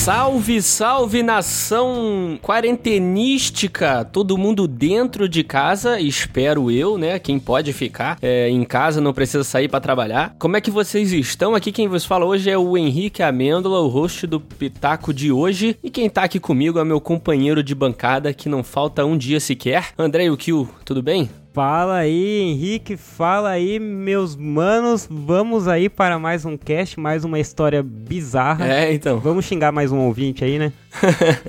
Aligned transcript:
Salve, 0.00 0.62
salve 0.62 1.22
nação 1.22 2.38
quarentenística! 2.42 4.02
Todo 4.02 4.38
mundo 4.38 4.66
dentro 4.66 5.28
de 5.28 5.44
casa, 5.44 6.00
espero 6.00 6.70
eu, 6.70 6.96
né? 6.96 7.18
Quem 7.18 7.38
pode 7.38 7.70
ficar 7.74 8.16
é, 8.22 8.48
em 8.48 8.64
casa, 8.64 8.98
não 8.98 9.12
precisa 9.12 9.44
sair 9.44 9.68
para 9.68 9.78
trabalhar. 9.78 10.34
Como 10.38 10.56
é 10.56 10.60
que 10.62 10.70
vocês 10.70 11.12
estão? 11.12 11.54
Aqui 11.54 11.70
quem 11.70 11.86
vos 11.86 12.06
fala 12.06 12.24
hoje 12.24 12.48
é 12.48 12.56
o 12.56 12.78
Henrique 12.78 13.22
Amêndola, 13.22 13.80
o 13.80 13.88
host 13.88 14.26
do 14.26 14.40
Pitaco 14.40 15.12
de 15.12 15.30
hoje. 15.30 15.76
E 15.82 15.90
quem 15.90 16.08
tá 16.08 16.22
aqui 16.22 16.40
comigo 16.40 16.78
é 16.78 16.84
meu 16.84 16.98
companheiro 16.98 17.62
de 17.62 17.74
bancada, 17.74 18.32
que 18.32 18.48
não 18.48 18.64
falta 18.64 19.04
um 19.04 19.18
dia 19.18 19.38
sequer. 19.38 19.88
André 19.98 20.24
Yukio, 20.24 20.66
tudo 20.82 21.02
bem? 21.02 21.28
Fala 21.52 21.96
aí, 21.96 22.42
Henrique, 22.42 22.96
fala 22.96 23.48
aí, 23.48 23.80
meus 23.80 24.36
manos. 24.36 25.08
Vamos 25.10 25.66
aí 25.66 25.88
para 25.88 26.16
mais 26.16 26.44
um 26.44 26.56
cast, 26.56 26.98
mais 27.00 27.24
uma 27.24 27.40
história 27.40 27.82
bizarra. 27.82 28.68
É, 28.68 28.94
então. 28.94 29.18
Vamos 29.18 29.46
xingar 29.46 29.72
mais 29.72 29.90
um 29.90 29.98
ouvinte 29.98 30.44
aí, 30.44 30.60
né? 30.60 30.72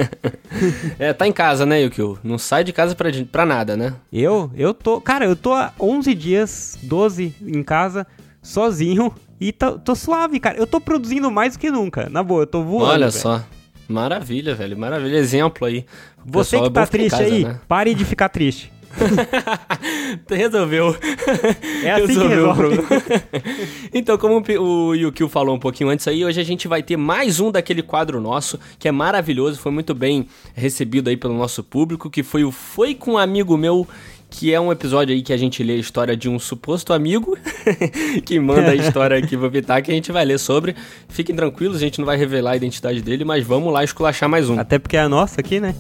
é, 0.98 1.14
tá 1.14 1.28
em 1.28 1.32
casa, 1.32 1.68
né, 1.68 1.84
Yukio? 1.84 2.18
Não 2.24 2.40
sai 2.40 2.64
de 2.64 2.74
casa 2.74 2.96
pra, 2.96 3.10
pra 3.32 3.46
nada, 3.46 3.78
né? 3.78 3.94
Eu? 4.12 4.50
Eu 4.56 4.74
tô. 4.74 5.00
Cara, 5.00 5.26
eu 5.26 5.36
tô 5.36 5.54
há 5.54 5.72
11 5.80 6.16
dias, 6.16 6.80
12 6.82 7.36
em 7.40 7.62
casa, 7.62 8.08
sozinho. 8.42 9.14
E 9.40 9.52
tô, 9.52 9.78
tô 9.78 9.94
suave, 9.94 10.40
cara. 10.40 10.58
Eu 10.58 10.66
tô 10.66 10.82
produzindo 10.82 11.30
mais 11.30 11.54
do 11.54 11.60
que 11.60 11.70
nunca. 11.70 12.10
Na 12.10 12.24
boa, 12.24 12.42
eu 12.42 12.48
tô 12.48 12.64
voando. 12.64 12.90
Olha 12.90 13.10
véio. 13.10 13.22
só. 13.22 13.44
Maravilha, 13.88 14.56
velho. 14.56 14.76
Maravilha. 14.76 15.18
Exemplo 15.18 15.68
aí. 15.68 15.86
Você 16.26 16.60
que 16.60 16.66
é 16.66 16.70
tá 16.72 16.88
triste 16.88 17.12
casa, 17.12 17.24
aí, 17.24 17.44
né? 17.44 17.60
pare 17.68 17.94
de 17.94 18.04
ficar 18.04 18.30
triste. 18.30 18.72
Resolveu. 20.30 20.96
É 21.84 21.92
assim 21.92 22.08
Resolveu 22.08 22.54
que 22.54 22.62
resolve. 22.62 22.84
então, 23.94 24.18
como 24.18 24.44
o 24.60 24.96
Yukio 24.96 25.28
falou 25.28 25.56
um 25.56 25.60
pouquinho 25.60 25.90
antes 25.90 26.08
aí, 26.08 26.24
hoje 26.24 26.40
a 26.40 26.44
gente 26.44 26.68
vai 26.68 26.84
ter 26.84 26.98
mais 26.98 27.40
um 27.40 27.52
daquele 27.52 27.82
quadro 27.82 28.20
nosso, 28.22 28.60
que 28.78 28.88
é 28.88 28.92
maravilhoso, 28.92 29.60
foi 29.60 29.72
muito 29.72 29.94
bem 29.94 30.28
recebido 30.54 31.10
aí 31.10 31.18
pelo 31.18 31.34
nosso 31.34 31.64
público, 31.64 32.10
que 32.10 32.24
foi 32.24 32.44
o 32.44 32.52
Foi 32.52 32.94
com 32.94 33.14
um 33.14 33.18
Amigo 33.18 33.58
Meu 33.58 33.88
que 34.32 34.54
é 34.54 34.60
um 34.60 34.72
episódio 34.72 35.14
aí 35.14 35.22
que 35.22 35.34
a 35.34 35.38
gente 35.38 35.62
lê 35.62 35.74
a 35.74 35.78
história 35.78 36.16
de 36.16 36.30
um 36.30 36.40
suposto 36.40 36.94
amigo 36.94 37.38
que 38.26 38.40
manda 38.40 38.72
a 38.72 38.76
história 38.76 39.18
aqui 39.18 39.38
pro 39.38 39.50
Vitar, 39.50 39.84
que 39.84 39.92
a 39.92 39.94
gente 39.94 40.10
vai 40.12 40.24
ler 40.24 40.40
sobre. 40.40 40.74
Fiquem 41.10 41.36
tranquilos, 41.36 41.76
a 41.76 41.80
gente 41.82 42.00
não 42.00 42.06
vai 42.06 42.16
revelar 42.16 42.52
a 42.52 42.56
identidade 42.56 43.02
dele, 43.02 43.26
mas 43.26 43.46
vamos 43.46 43.72
lá 43.72 43.84
esculachar 43.84 44.30
mais 44.30 44.50
um. 44.50 44.58
Até 44.58 44.80
porque 44.80 44.96
é 44.96 45.02
a 45.02 45.10
nossa 45.10 45.42
aqui, 45.42 45.60
né? 45.60 45.76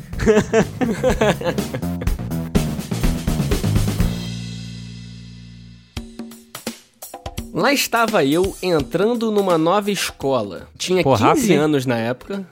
Lá 7.53 7.73
estava 7.73 8.23
eu 8.23 8.55
entrando 8.63 9.30
numa 9.30 9.57
nova 9.57 9.91
escola. 9.91 10.67
Tinha 10.77 11.03
Pô, 11.03 11.11
15 11.11 11.23
rápido, 11.23 11.59
anos 11.59 11.85
na 11.85 11.97
época. 11.97 12.45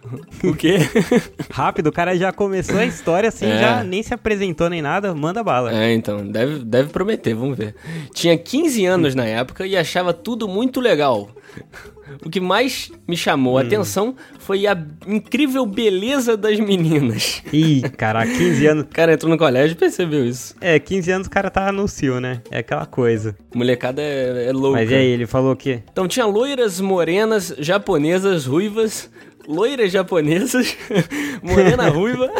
o 0.43 0.53
quê? 0.53 0.77
rápido, 1.49 1.87
o 1.87 1.91
cara 1.91 2.17
já 2.17 2.33
começou 2.33 2.77
a 2.77 2.85
história 2.85 3.29
assim, 3.29 3.45
é. 3.45 3.59
já 3.59 3.83
nem 3.83 4.03
se 4.03 4.13
apresentou 4.13 4.69
nem 4.69 4.81
nada, 4.81 5.13
manda 5.15 5.43
bala. 5.43 5.73
É, 5.73 5.93
então, 5.93 6.27
deve, 6.27 6.59
deve 6.59 6.89
prometer, 6.89 7.33
vamos 7.33 7.57
ver. 7.57 7.75
Tinha 8.13 8.37
15 8.37 8.85
anos 8.85 9.15
na 9.15 9.25
época 9.25 9.65
e 9.65 9.77
achava 9.77 10.13
tudo 10.13 10.47
muito 10.47 10.81
legal. 10.81 11.29
O 12.25 12.29
que 12.29 12.39
mais 12.39 12.91
me 13.07 13.15
chamou 13.15 13.57
a 13.57 13.61
hum. 13.61 13.65
atenção 13.65 14.15
foi 14.39 14.65
a 14.65 14.77
incrível 15.07 15.65
beleza 15.65 16.35
das 16.35 16.59
meninas. 16.59 17.43
Ih, 17.53 17.81
cara, 17.97 18.25
15 18.25 18.67
anos. 18.67 18.83
O 18.83 18.87
cara 18.93 19.13
entrou 19.13 19.31
no 19.31 19.37
colégio 19.37 19.73
e 19.73 19.77
percebeu 19.77 20.25
isso. 20.25 20.55
É, 20.59 20.79
15 20.79 21.11
anos 21.11 21.27
o 21.27 21.29
cara 21.29 21.49
tá 21.49 21.71
no 21.71 21.87
cio, 21.87 22.19
né? 22.19 22.41
É 22.49 22.59
aquela 22.59 22.85
coisa. 22.85 23.35
Molecada 23.53 24.01
é, 24.01 24.47
é 24.47 24.51
louca. 24.51 24.79
Mas 24.79 24.89
e 24.89 24.95
aí, 24.95 25.07
ele 25.07 25.27
falou 25.27 25.53
o 25.53 25.55
quê? 25.55 25.83
Então 25.91 26.07
tinha 26.07 26.25
loiras, 26.25 26.81
morenas, 26.81 27.53
japonesas, 27.59 28.45
ruivas, 28.45 29.09
loiras 29.49 29.91
japonesas, 29.91 30.77
morena 31.41 31.89
ruiva 31.89 32.31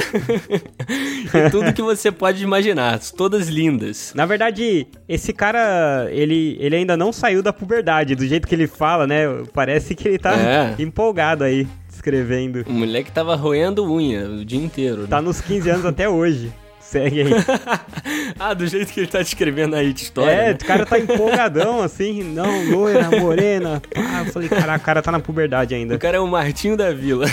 e 1.34 1.50
tudo 1.50 1.74
que 1.74 1.82
você 1.82 2.12
pode 2.12 2.44
imaginar, 2.44 3.00
todas 3.18 3.48
lindas. 3.48 4.14
Na 4.16 4.28
verdade, 4.28 4.86
esse 5.08 5.34
cara, 5.34 6.08
ele, 6.12 6.56
ele 6.60 6.76
ainda 6.76 6.96
não 6.96 7.12
saiu 7.12 7.42
da 7.42 7.52
puberdade, 7.52 8.14
do 8.14 8.28
jeito 8.28 8.48
que 8.48 8.54
ele 8.54 8.68
fala, 8.68 9.08
né? 9.08 9.24
Parece 9.52 9.96
que 9.96 10.08
ele 10.08 10.20
tá 10.20 10.36
é. 10.36 10.76
empolgado 10.78 11.44
aí, 11.44 11.68
escrevendo. 11.92 12.64
O 12.68 12.72
moleque 12.72 13.12
tava 13.12 13.36
roendo 13.36 13.92
unha 13.92 14.30
o 14.30 14.46
dia 14.46 14.60
inteiro. 14.60 15.08
Tá 15.08 15.20
né? 15.20 15.28
nos 15.28 15.42
15 15.42 15.70
anos 15.70 15.86
até 15.86 16.08
hoje. 16.08 16.54
Segue 16.90 17.22
aí. 17.22 17.30
ah, 18.40 18.52
do 18.56 18.66
jeito 18.66 18.92
que 18.92 19.02
ele 19.02 19.08
tá 19.08 19.20
descrevendo 19.20 19.76
aí 19.76 19.94
de 19.94 20.02
história. 20.02 20.32
É, 20.32 20.48
né? 20.48 20.58
o 20.60 20.66
cara 20.66 20.88
tá 20.88 20.98
empolgadão, 20.98 21.82
assim, 21.84 22.24
não, 22.24 22.68
loira, 22.72 23.12
morena. 23.12 23.80
Ah, 23.96 24.24
eu 24.26 24.34
falei, 24.34 24.50
caraca, 24.50 24.82
o 24.82 24.86
cara 24.86 25.00
tá 25.00 25.12
na 25.12 25.20
puberdade 25.20 25.76
ainda. 25.76 25.94
O 25.94 26.00
cara 26.00 26.18
é 26.18 26.20
o 26.20 26.26
Martinho 26.26 26.76
da 26.76 26.92
Vila. 26.92 27.28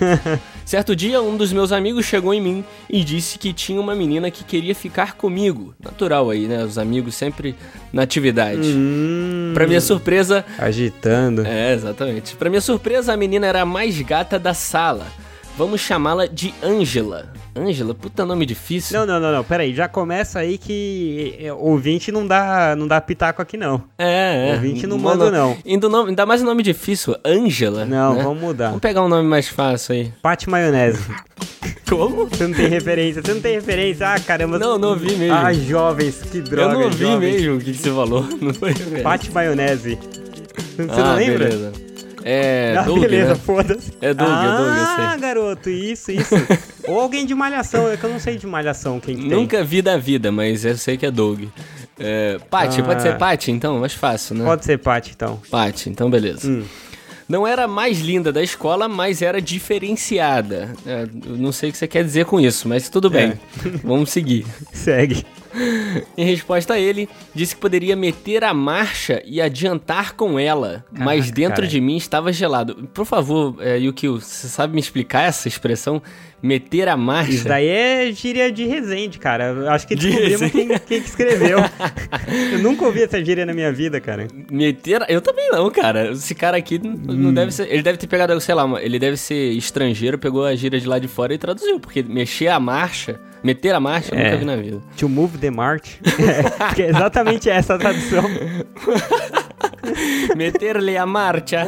certo 0.66 0.94
dia, 0.94 1.22
um 1.22 1.34
dos 1.34 1.50
meus 1.50 1.72
amigos 1.72 2.04
chegou 2.04 2.34
em 2.34 2.42
mim 2.42 2.64
e 2.90 3.02
disse 3.02 3.38
que 3.38 3.54
tinha 3.54 3.80
uma 3.80 3.94
menina 3.94 4.30
que 4.30 4.44
queria 4.44 4.74
ficar 4.74 5.14
comigo. 5.14 5.74
Natural 5.82 6.28
aí, 6.28 6.46
né? 6.46 6.62
Os 6.62 6.76
amigos 6.76 7.14
sempre 7.14 7.56
na 7.90 8.02
atividade. 8.02 8.68
Hum, 8.76 9.52
pra 9.54 9.66
minha 9.66 9.80
surpresa. 9.80 10.44
Agitando. 10.58 11.46
É, 11.46 11.72
exatamente. 11.72 12.36
Pra 12.36 12.50
minha 12.50 12.60
surpresa, 12.60 13.14
a 13.14 13.16
menina 13.16 13.46
era 13.46 13.62
a 13.62 13.66
mais 13.66 13.98
gata 14.02 14.38
da 14.38 14.52
sala. 14.52 15.06
Vamos 15.60 15.82
chamá-la 15.82 16.24
de 16.24 16.54
Ângela. 16.62 17.34
Ângela, 17.54 17.94
puta 17.94 18.24
nome 18.24 18.46
difícil. 18.46 18.98
Não, 18.98 19.04
não, 19.04 19.20
não, 19.20 19.30
não. 19.30 19.44
Pera 19.44 19.62
aí, 19.62 19.74
já 19.74 19.86
começa 19.86 20.38
aí 20.38 20.56
que 20.56 21.36
é, 21.38 21.52
ouvinte 21.52 22.10
não 22.10 22.26
dá, 22.26 22.74
não 22.74 22.88
dá 22.88 22.98
pitaco 22.98 23.42
aqui, 23.42 23.58
não. 23.58 23.82
É, 23.98 24.52
é. 24.52 24.54
Ouvinte 24.54 24.86
não 24.86 24.96
manda, 24.96 25.30
não. 25.30 25.58
Ainda, 25.66 25.86
nome, 25.86 26.08
ainda 26.08 26.24
mais 26.24 26.40
um 26.40 26.46
nome 26.46 26.62
difícil, 26.62 27.14
Ângela. 27.22 27.84
Não, 27.84 28.14
né? 28.14 28.22
vamos 28.22 28.40
mudar. 28.40 28.68
Vamos 28.68 28.80
pegar 28.80 29.04
um 29.04 29.08
nome 29.08 29.28
mais 29.28 29.48
fácil 29.48 29.96
aí. 29.96 30.12
Pate 30.22 30.48
Maionese. 30.48 31.04
Como? 31.86 32.24
Você 32.24 32.46
não 32.46 32.54
tem 32.54 32.66
referência, 32.66 33.20
você 33.20 33.34
não 33.34 33.42
tem 33.42 33.56
referência. 33.56 34.14
Ah, 34.14 34.18
caramba. 34.18 34.58
Não, 34.58 34.78
não 34.78 34.96
vi 34.96 35.14
mesmo. 35.14 35.36
Ah, 35.36 35.52
jovens, 35.52 36.22
que 36.22 36.40
droga. 36.40 36.72
Eu 36.72 36.80
não 36.80 36.88
vi 36.88 37.04
jovens. 37.04 37.34
mesmo 37.34 37.56
o 37.56 37.58
que, 37.58 37.72
que 37.72 37.78
você 37.78 37.90
falou. 37.90 38.22
Não 38.40 38.54
foi 38.54 38.72
Pate 39.02 39.30
Maionese. 39.30 39.98
Você 40.76 41.00
ah, 41.00 41.04
não 41.04 41.16
lembra? 41.16 41.48
Beleza. 41.48 41.72
É, 42.24 42.74
ah, 42.78 42.82
Doug, 42.82 43.00
beleza, 43.00 43.34
né? 43.34 43.34
foda-se. 43.34 43.92
É 44.00 44.14
Doug, 44.14 44.28
ah, 44.30 44.44
é 44.44 44.56
Doug, 44.56 44.78
eu 44.78 44.86
sei. 44.96 45.04
Ah, 45.04 45.16
garoto, 45.16 45.70
isso, 45.70 46.12
isso. 46.12 46.34
Ou 46.86 47.00
alguém 47.00 47.26
de 47.26 47.34
malhação, 47.34 47.88
é 47.90 47.96
que 47.96 48.04
eu 48.04 48.10
não 48.10 48.20
sei 48.20 48.36
de 48.36 48.46
malhação 48.46 49.00
quem 49.00 49.16
Nunca 49.16 49.58
tem. 49.58 49.66
vi 49.66 49.82
da 49.82 49.96
vida, 49.96 50.30
mas 50.30 50.64
eu 50.64 50.76
sei 50.76 50.96
que 50.96 51.06
é 51.06 51.10
Doug. 51.10 51.44
É, 51.98 52.38
Paty, 52.48 52.80
ah, 52.80 52.84
pode 52.84 53.02
ser 53.02 53.18
Paty 53.18 53.50
então? 53.50 53.78
Mais 53.78 53.92
fácil, 53.92 54.34
né? 54.34 54.44
Pode 54.44 54.64
ser 54.64 54.78
Paty 54.78 55.12
então. 55.14 55.40
Paty, 55.50 55.90
então 55.90 56.08
beleza. 56.10 56.48
Hum. 56.48 56.64
Não 57.28 57.46
era 57.46 57.64
a 57.64 57.68
mais 57.68 58.00
linda 58.00 58.32
da 58.32 58.42
escola, 58.42 58.88
mas 58.88 59.22
era 59.22 59.40
diferenciada. 59.40 60.74
É, 60.84 61.06
não 61.24 61.52
sei 61.52 61.68
o 61.68 61.72
que 61.72 61.78
você 61.78 61.86
quer 61.86 62.02
dizer 62.02 62.24
com 62.24 62.40
isso, 62.40 62.68
mas 62.68 62.88
tudo 62.88 63.08
bem. 63.08 63.28
É. 63.28 63.38
Vamos 63.84 64.10
seguir. 64.10 64.44
Segue. 64.72 65.24
Em 66.16 66.24
resposta 66.24 66.74
a 66.74 66.78
ele, 66.78 67.08
disse 67.34 67.54
que 67.54 67.60
poderia 67.60 67.96
meter 67.96 68.44
a 68.44 68.54
marcha 68.54 69.22
e 69.24 69.40
adiantar 69.40 70.14
com 70.14 70.38
ela, 70.38 70.84
Caraca, 70.92 71.04
mas 71.04 71.30
dentro 71.30 71.56
cara. 71.56 71.66
de 71.66 71.80
mim 71.80 71.96
estava 71.96 72.32
gelado. 72.32 72.88
Por 72.94 73.04
favor, 73.04 73.56
é, 73.60 73.78
Yukio, 73.78 74.20
você 74.20 74.48
sabe 74.48 74.74
me 74.74 74.80
explicar 74.80 75.22
essa 75.22 75.48
expressão? 75.48 76.02
Meter 76.42 76.88
a 76.88 76.96
marcha? 76.96 77.32
Isso 77.32 77.48
daí 77.48 77.68
é 77.68 78.12
gíria 78.12 78.50
de 78.50 78.66
Resende, 78.66 79.18
cara. 79.18 79.46
Eu 79.46 79.70
acho 79.70 79.86
que 79.86 79.94
descobrimos 79.94 80.50
quem, 80.50 80.68
quem 80.68 81.00
que 81.00 81.08
escreveu. 81.08 81.58
eu 82.52 82.58
nunca 82.60 82.84
ouvi 82.84 83.02
essa 83.02 83.22
gíria 83.22 83.44
na 83.44 83.52
minha 83.52 83.72
vida, 83.72 84.00
cara. 84.00 84.26
Meter... 84.50 85.04
Eu 85.08 85.20
também 85.20 85.50
não, 85.50 85.70
cara. 85.70 86.12
Esse 86.12 86.34
cara 86.34 86.56
aqui 86.56 86.80
hum. 86.82 86.98
não 87.06 87.34
deve 87.34 87.52
ser... 87.52 87.70
Ele 87.70 87.82
deve 87.82 87.98
ter 87.98 88.06
pegado, 88.06 88.40
sei 88.40 88.54
lá, 88.54 88.66
ele 88.82 88.98
deve 88.98 89.16
ser 89.16 89.52
estrangeiro, 89.52 90.18
pegou 90.18 90.44
a 90.44 90.54
gíria 90.54 90.80
de 90.80 90.86
lá 90.86 90.98
de 90.98 91.08
fora 91.08 91.34
e 91.34 91.38
traduziu, 91.38 91.78
porque 91.78 92.02
mexer 92.02 92.48
a 92.48 92.58
marcha 92.58 93.20
Meter 93.42 93.74
a 93.74 93.80
marcha, 93.80 94.14
eu 94.14 94.18
é. 94.18 94.24
nunca 94.24 94.36
vi 94.36 94.44
na 94.44 94.56
vida. 94.56 94.80
To 94.98 95.08
move 95.08 95.38
the 95.38 95.50
march. 95.50 95.98
é, 96.04 96.74
que 96.74 96.82
é 96.82 96.90
exatamente 96.90 97.48
essa 97.48 97.74
a 97.74 97.78
tradução. 97.78 98.24
Meter-lhe 100.36 100.96
a 100.96 101.06
marcha. 101.06 101.66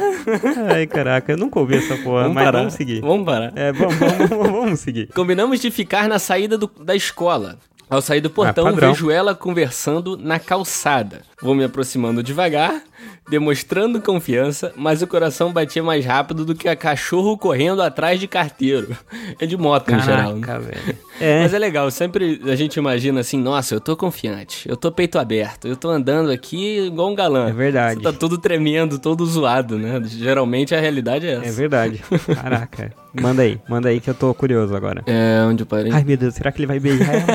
Ai, 0.73 0.87
caraca, 0.87 1.31
eu 1.31 1.37
nunca 1.37 1.59
ouvi 1.59 1.77
essa 1.77 1.95
porra, 1.97 2.23
vamos 2.23 2.35
mas 2.35 2.43
parar. 2.45 2.59
vamos 2.59 2.73
seguir. 2.73 3.01
Vamos 3.01 3.25
parar. 3.25 3.53
É, 3.55 3.71
vamos, 3.71 3.95
vamos, 3.95 4.29
vamos 4.51 4.79
seguir. 4.79 5.09
Combinamos 5.13 5.59
de 5.59 5.69
ficar 5.71 6.07
na 6.07 6.19
saída 6.19 6.57
do, 6.57 6.69
da 6.83 6.95
escola. 6.95 7.57
Ao 7.89 8.01
sair 8.01 8.21
do 8.21 8.29
portão, 8.29 8.65
ah, 8.67 8.71
vejo 8.71 9.11
ela 9.11 9.35
conversando 9.35 10.17
na 10.17 10.39
calçada. 10.39 11.21
Vou 11.41 11.53
me 11.53 11.63
aproximando 11.63 12.23
devagar, 12.23 12.81
demonstrando 13.29 14.01
confiança, 14.01 14.73
mas 14.75 15.01
o 15.01 15.07
coração 15.07 15.51
batia 15.51 15.81
mais 15.81 16.05
rápido 16.05 16.45
do 16.45 16.53
que 16.53 16.67
a 16.67 16.75
cachorro 16.75 17.37
correndo 17.37 17.81
atrás 17.81 18.19
de 18.19 18.27
carteiro. 18.27 18.95
É 19.39 19.45
de 19.45 19.57
moto 19.57 19.85
Caraca, 19.85 20.03
em 20.03 20.05
geral. 20.05 20.35
Né? 20.35 20.59
Velho. 20.59 20.97
É. 21.19 21.41
Mas 21.41 21.53
é 21.53 21.59
legal, 21.59 21.89
sempre 21.89 22.39
a 22.45 22.55
gente 22.55 22.75
imagina 22.77 23.21
assim, 23.21 23.37
nossa, 23.37 23.73
eu 23.73 23.81
tô 23.81 23.95
confiante, 23.97 24.69
eu 24.69 24.77
tô 24.77 24.91
peito 24.91 25.17
aberto, 25.17 25.67
eu 25.67 25.75
tô 25.75 25.89
andando 25.89 26.29
aqui 26.29 26.85
igual 26.85 27.09
um 27.09 27.15
galã. 27.15 27.49
É 27.49 27.53
verdade. 27.53 27.95
Você 27.95 28.03
tá 28.03 28.13
tudo 28.13 28.37
tremendo, 28.37 28.99
todo 28.99 29.25
zoado, 29.25 29.77
né? 29.79 30.01
Geralmente 30.05 30.75
a 30.75 30.79
realidade 30.79 31.27
é 31.27 31.33
essa. 31.33 31.47
É 31.47 31.51
verdade. 31.51 32.03
Caraca. 32.35 32.93
Manda 33.13 33.43
aí, 33.43 33.59
manda 33.69 33.89
aí 33.89 33.99
que 33.99 34.09
eu 34.09 34.15
tô 34.15 34.33
curioso 34.33 34.75
agora. 34.75 35.03
É, 35.05 35.43
onde 35.45 35.61
eu 35.61 35.67
parei? 35.67 35.91
Ai, 35.91 36.03
meu 36.03 36.17
Deus, 36.17 36.33
será 36.33 36.51
que 36.51 36.59
ele 36.59 36.65
vai 36.65 36.79
beijar 36.79 37.13
ela? 37.13 37.25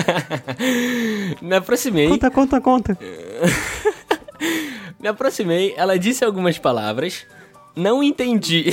Me 1.40 1.54
aproximei. 1.54 2.08
Conta, 2.08 2.30
conta, 2.32 2.60
conta. 2.60 2.98
Me 5.00 5.08
aproximei, 5.08 5.74
ela 5.76 5.98
disse 5.98 6.24
algumas 6.24 6.58
palavras. 6.58 7.24
Não 7.76 8.02
entendi. 8.02 8.64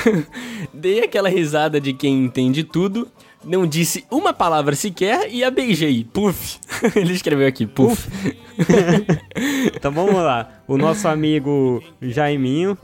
Dei 0.72 1.02
aquela 1.02 1.28
risada 1.28 1.80
de 1.80 1.92
quem 1.94 2.24
entende 2.24 2.62
tudo, 2.64 3.08
não 3.42 3.66
disse 3.66 4.04
uma 4.10 4.34
palavra 4.34 4.74
sequer 4.74 5.28
e 5.32 5.42
a 5.42 5.50
beijei. 5.50 6.04
Puf. 6.12 6.58
Ele 6.94 7.14
escreveu 7.14 7.46
aqui, 7.48 7.66
puf. 7.66 8.06
Então 9.74 9.92
vamos 9.92 10.14
lá. 10.14 10.48
O 10.66 10.78
nosso 10.78 11.06
amigo 11.08 11.82
Jaiminho 12.00 12.76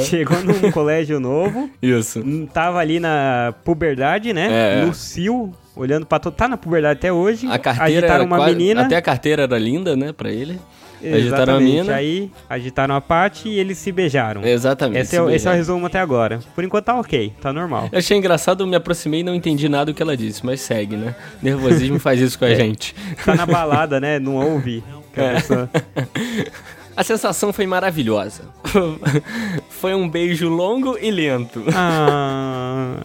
chegou 0.00 0.36
num 0.42 0.70
colégio 0.72 1.20
novo, 1.20 1.70
Isso. 1.80 2.22
tava 2.52 2.78
ali 2.80 2.98
na 2.98 3.54
puberdade, 3.64 4.32
né? 4.32 4.48
É. 4.80 4.84
No 4.84 4.92
cio, 4.92 5.52
olhando 5.76 6.04
pra 6.04 6.18
todo. 6.18 6.34
Tá 6.34 6.48
na 6.48 6.56
puberdade 6.56 6.98
até 6.98 7.12
hoje. 7.12 7.46
A 7.46 7.58
carteira 7.58 7.98
agitaram 7.98 8.14
era 8.16 8.24
uma 8.24 8.36
quase- 8.38 8.52
menina. 8.56 8.82
Até 8.86 8.96
a 8.96 9.02
carteira 9.02 9.42
era 9.44 9.58
linda, 9.58 9.94
né, 9.96 10.12
pra 10.12 10.30
ele. 10.30 10.58
Agitaram 11.02 11.54
a 11.54 11.56
Exatamente. 11.62 11.72
mina. 11.82 11.94
Aí 11.94 12.30
agitaram 12.48 12.94
a 12.94 13.00
parte 13.00 13.48
e 13.48 13.58
eles 13.58 13.78
se 13.78 13.90
beijaram. 13.90 14.44
Exatamente. 14.44 15.00
Esse 15.02 15.16
é, 15.16 15.22
o- 15.22 15.28
se 15.28 15.34
esse 15.34 15.46
é 15.46 15.50
o 15.50 15.52
beijaram. 15.52 15.56
resumo 15.56 15.86
até 15.86 15.98
agora. 16.00 16.40
Por 16.54 16.62
enquanto 16.64 16.84
tá 16.84 16.98
ok, 16.98 17.32
tá 17.40 17.52
normal. 17.52 17.88
Eu 17.90 17.98
achei 17.98 18.16
engraçado, 18.16 18.62
eu 18.62 18.66
me 18.66 18.76
aproximei 18.76 19.20
e 19.20 19.22
não 19.22 19.34
entendi 19.34 19.68
nada 19.68 19.86
do 19.86 19.94
que 19.94 20.02
ela 20.02 20.16
disse, 20.16 20.44
mas 20.44 20.60
segue, 20.60 20.96
né? 20.96 21.14
Nervosismo 21.42 21.98
faz 21.98 22.20
isso 22.20 22.38
com 22.38 22.44
É. 22.46 22.52
a 22.52 22.54
gente. 22.54 22.94
Tá 23.24 23.34
na 23.34 23.46
balada, 23.46 23.98
né? 24.00 24.18
Não 24.18 24.34
ouve. 24.36 24.82
É. 25.16 25.36
A 26.96 27.02
sensação 27.04 27.50
foi 27.52 27.66
maravilhosa. 27.66 28.42
foi 29.70 29.94
um 29.94 30.06
beijo 30.08 30.48
longo 30.50 30.98
e 31.00 31.10
lento. 31.10 31.64
Ah. 31.74 32.96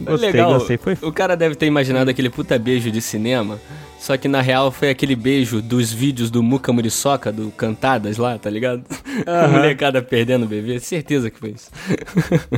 Gostei, 0.00 0.30
Legal. 0.30 0.52
gostei. 0.54 0.76
Foi 0.76 0.96
O 1.02 1.10
cara 1.10 1.36
deve 1.36 1.56
ter 1.56 1.66
imaginado 1.66 2.08
aquele 2.10 2.30
puta 2.30 2.56
beijo 2.58 2.90
de 2.90 3.00
cinema. 3.00 3.58
Só 3.98 4.16
que 4.16 4.28
na 4.28 4.40
real 4.40 4.70
foi 4.70 4.90
aquele 4.90 5.16
beijo 5.16 5.60
dos 5.60 5.92
vídeos 5.92 6.30
do 6.30 6.42
Muca 6.42 6.72
Muriçoca, 6.72 7.32
do 7.32 7.50
Cantadas 7.50 8.18
lá, 8.18 8.38
tá 8.38 8.48
ligado? 8.48 8.84
A 9.26 9.48
molecada 9.48 10.02
perdendo 10.02 10.44
o 10.44 10.48
bebê. 10.48 10.78
Certeza 10.78 11.30
que 11.30 11.38
foi 11.38 11.50
isso. 11.50 11.70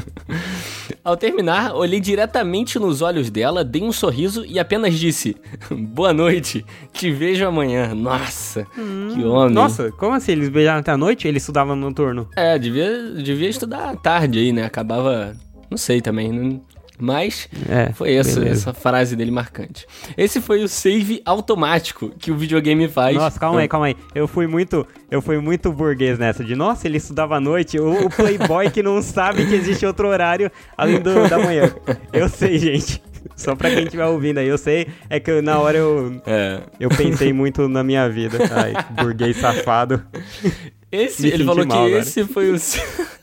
Ao 1.02 1.16
terminar, 1.16 1.74
olhei 1.74 2.00
diretamente 2.00 2.78
nos 2.78 3.00
olhos 3.00 3.30
dela, 3.30 3.64
dei 3.64 3.82
um 3.82 3.92
sorriso 3.92 4.44
e 4.44 4.58
apenas 4.58 4.98
disse: 4.98 5.36
Boa 5.70 6.12
noite, 6.12 6.66
te 6.92 7.10
vejo 7.10 7.46
amanhã. 7.46 7.94
Nossa, 7.94 8.66
que 8.74 9.24
homem. 9.24 9.54
Nossa, 9.54 9.90
como 9.92 10.14
assim? 10.14 10.32
Eles 10.32 10.48
beijaram 10.48 10.80
até 10.80 10.90
a 10.90 10.96
noite? 10.96 11.26
Ele 11.26 11.38
estudava 11.38 11.74
no 11.74 11.86
noturno. 11.86 12.28
É, 12.36 12.58
devia, 12.58 13.12
devia 13.12 13.48
estudar 13.48 13.90
à 13.90 13.96
tarde 13.96 14.38
aí, 14.38 14.52
né? 14.52 14.64
Acabava. 14.64 15.34
Não 15.70 15.78
sei 15.78 16.00
também. 16.00 16.30
Não... 16.32 16.60
Mas 17.00 17.48
É, 17.68 17.92
foi 17.92 18.14
essa, 18.14 18.42
essa 18.46 18.74
frase 18.74 19.14
dele 19.14 19.30
marcante. 19.30 19.86
Esse 20.16 20.40
foi 20.40 20.62
o 20.64 20.68
save 20.68 21.22
automático 21.24 22.10
que 22.18 22.30
o 22.30 22.36
videogame 22.36 22.88
faz. 22.88 23.16
Nossa, 23.16 23.38
calma 23.38 23.60
aí, 23.60 23.68
calma 23.68 23.86
aí. 23.86 23.96
Eu 24.14 24.26
fui 24.26 24.46
muito, 24.46 24.86
eu 25.10 25.22
fui 25.22 25.38
muito 25.38 25.72
burguês 25.72 26.18
nessa 26.18 26.42
de, 26.44 26.54
nossa, 26.56 26.86
ele 26.88 26.96
estudava 26.98 27.36
à 27.36 27.40
noite, 27.40 27.78
o, 27.78 28.06
o 28.06 28.10
playboy 28.10 28.70
que 28.70 28.82
não 28.82 29.00
sabe 29.02 29.46
que 29.46 29.54
existe 29.54 29.86
outro 29.86 30.08
horário 30.08 30.50
além 30.76 31.00
do 31.00 31.28
da 31.28 31.38
manhã. 31.38 31.72
Eu 32.12 32.28
sei, 32.28 32.58
gente. 32.58 33.02
Só 33.36 33.54
pra 33.54 33.70
quem 33.70 33.84
estiver 33.84 34.06
ouvindo 34.06 34.38
aí, 34.38 34.48
eu 34.48 34.56
sei, 34.58 34.86
é 35.10 35.20
que 35.20 35.30
eu- 35.30 35.42
na 35.42 35.58
hora 35.58 35.76
eu, 35.78 36.20
É. 36.26 36.60
eu 36.80 36.88
pensei 36.88 37.32
muito 37.32 37.68
na 37.68 37.82
minha 37.84 38.08
vida. 38.08 38.38
Ai, 38.50 38.72
burguês 39.02 39.36
safado. 39.36 40.02
Esse, 40.90 41.22
Me 41.22 41.28
ele 41.32 41.44
falou 41.44 41.66
mal 41.66 41.84
que 41.86 41.92
esse 41.92 42.24
foi 42.24 42.50
o. 42.50 42.56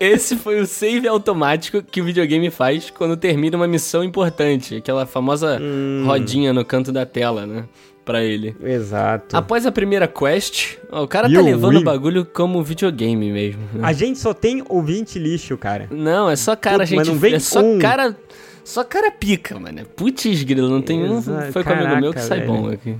esse 0.00 0.36
foi 0.36 0.60
o 0.60 0.66
save 0.66 1.06
automático 1.08 1.82
que 1.82 2.00
o 2.00 2.04
videogame 2.04 2.50
faz 2.50 2.90
quando 2.90 3.16
termina 3.16 3.56
uma 3.56 3.66
missão 3.66 4.02
importante. 4.04 4.76
Aquela 4.76 5.06
famosa 5.06 5.58
Hum. 5.60 6.04
rodinha 6.06 6.52
no 6.52 6.64
canto 6.64 6.92
da 6.92 7.04
tela, 7.06 7.46
né? 7.46 7.64
Pra 8.04 8.22
ele. 8.22 8.54
Exato. 8.62 9.36
Após 9.36 9.66
a 9.66 9.72
primeira 9.72 10.06
quest, 10.06 10.76
ó, 10.92 11.02
o 11.02 11.08
cara 11.08 11.28
tá 11.28 11.40
levando 11.40 11.78
o 11.78 11.82
bagulho 11.82 12.24
como 12.24 12.62
videogame 12.62 13.32
mesmo. 13.32 13.62
né? 13.74 13.80
A 13.82 13.92
gente 13.92 14.18
só 14.20 14.32
tem 14.32 14.62
ouvinte 14.68 15.18
lixo, 15.18 15.56
cara. 15.58 15.88
Não, 15.90 16.30
é 16.30 16.36
só 16.36 16.54
cara, 16.54 16.78
Putz, 16.78 16.92
mas 16.92 17.06
gente. 17.06 17.14
não 17.14 17.20
vem 17.20 17.34
é 17.34 17.38
só 17.40 17.60
um. 17.60 17.78
cara. 17.80 18.16
Só 18.64 18.82
cara 18.84 19.10
pica, 19.12 19.58
mano. 19.58 19.84
Putz, 19.96 20.42
grilo, 20.44 20.68
não 20.68 20.82
tem 20.82 21.02
um. 21.02 21.20
Foi 21.52 21.64
com 21.64 21.70
amigo 21.72 22.00
meu 22.00 22.12
que 22.12 22.20
sai 22.20 22.40
velho. 22.40 22.52
bom 22.52 22.68
aqui. 22.68 22.96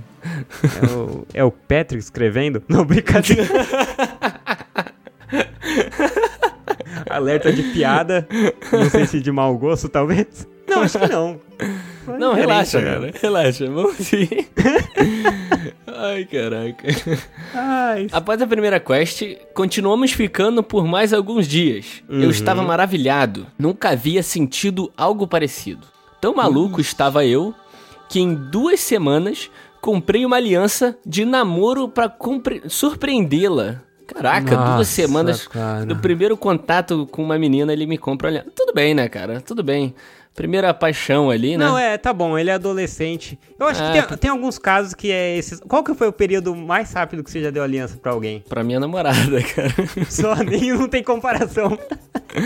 É 0.81 0.85
o, 0.93 1.25
é 1.33 1.43
o 1.43 1.51
Patrick 1.51 2.03
escrevendo? 2.03 2.61
Não, 2.67 2.83
brincadeira. 2.85 3.47
Alerta 7.17 7.51
de 7.51 7.63
piada. 7.63 8.27
Não 8.71 8.89
sei 8.89 9.05
se 9.05 9.19
de 9.19 9.31
mau 9.31 9.57
gosto, 9.57 9.89
talvez. 9.89 10.47
Não, 10.67 10.81
acho 10.81 10.99
que 10.99 11.07
não. 11.07 11.39
Foi 12.03 12.17
Não, 12.17 12.33
relaxa, 12.33 12.81
cara. 12.81 13.11
Relaxa, 13.21 13.65
vamos 13.71 14.11
ir. 14.11 14.49
Ai, 15.87 16.25
caraca. 16.25 16.87
Ai, 17.53 18.07
Após 18.11 18.41
a 18.41 18.47
primeira 18.47 18.79
quest, 18.79 19.23
continuamos 19.53 20.11
ficando 20.11 20.61
por 20.61 20.85
mais 20.85 21.13
alguns 21.13 21.47
dias. 21.47 22.03
Uhum. 22.09 22.21
Eu 22.21 22.29
estava 22.29 22.61
maravilhado. 22.63 23.47
Nunca 23.57 23.89
havia 23.91 24.21
sentido 24.21 24.91
algo 24.97 25.25
parecido. 25.27 25.87
Tão 26.19 26.35
maluco 26.35 26.81
estava 26.81 27.25
eu 27.25 27.53
que 28.09 28.19
em 28.19 28.33
duas 28.35 28.79
semanas 28.81 29.49
comprei 29.81 30.25
uma 30.25 30.35
aliança 30.35 30.97
de 31.05 31.23
namoro 31.25 31.87
pra 31.87 32.09
compre- 32.09 32.63
surpreendê-la. 32.67 33.81
Caraca, 34.07 34.55
duas 34.55 34.69
Nossa, 34.69 34.83
semanas 34.85 35.47
cara. 35.47 35.85
do 35.85 35.95
primeiro 35.97 36.37
contato 36.37 37.07
com 37.11 37.23
uma 37.23 37.37
menina, 37.37 37.73
ele 37.73 37.85
me 37.85 37.97
compra 37.97 38.29
aliança. 38.29 38.47
Tudo 38.55 38.73
bem, 38.73 38.93
né, 38.93 39.09
cara? 39.09 39.41
Tudo 39.41 39.61
bem. 39.63 39.93
Primeira 40.33 40.71
paixão 40.71 41.31
ali, 41.31 41.57
né? 41.57 41.65
Não, 41.65 41.79
é, 41.79 41.97
tá 41.97 42.13
bom, 42.13 42.37
ele 42.37 42.51
é 42.51 42.53
adolescente. 42.53 43.39
Eu 43.59 43.65
acho 43.67 43.81
É, 43.81 44.01
que 44.03 44.07
tem, 44.09 44.17
tem 44.19 44.29
alguns 44.31 44.59
casos 44.59 44.93
que 44.93 45.11
é 45.11 45.35
esses. 45.35 45.59
Qual 45.61 45.83
que 45.83 45.95
foi 45.95 46.07
o 46.07 46.13
período 46.13 46.55
mais 46.55 46.93
rápido 46.93 47.23
que 47.23 47.31
você 47.31 47.41
já 47.41 47.49
deu 47.49 47.63
aliança 47.63 47.97
pra 47.97 48.11
alguém? 48.11 48.43
Pra 48.47 48.63
minha 48.63 48.79
namorada, 48.79 49.41
cara. 49.55 49.73
Só 50.07 50.35
nem 50.35 50.71
não 50.73 50.87
tem 50.87 51.01
comparação. 51.03 51.75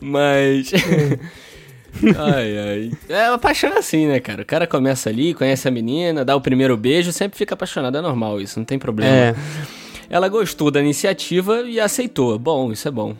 Mas. 0.00 0.70
Ai, 2.18 2.58
ai. 2.58 2.92
É, 3.08 3.26
a 3.26 3.38
paixão 3.38 3.70
é 3.70 3.78
assim, 3.78 4.06
né, 4.06 4.20
cara? 4.20 4.42
O 4.42 4.46
cara 4.46 4.66
começa 4.66 5.08
ali, 5.08 5.34
conhece 5.34 5.66
a 5.66 5.70
menina, 5.70 6.24
dá 6.24 6.36
o 6.36 6.40
primeiro 6.40 6.76
beijo, 6.76 7.12
sempre 7.12 7.36
fica 7.38 7.54
apaixonado. 7.54 7.96
É 7.96 8.00
normal 8.00 8.40
isso, 8.40 8.58
não 8.58 8.64
tem 8.64 8.78
problema. 8.78 9.10
É. 9.10 9.34
Ela 10.10 10.28
gostou 10.28 10.70
da 10.70 10.80
iniciativa 10.80 11.62
e 11.62 11.78
aceitou. 11.78 12.38
Bom, 12.38 12.72
isso 12.72 12.88
é 12.88 12.90
bom. 12.90 13.14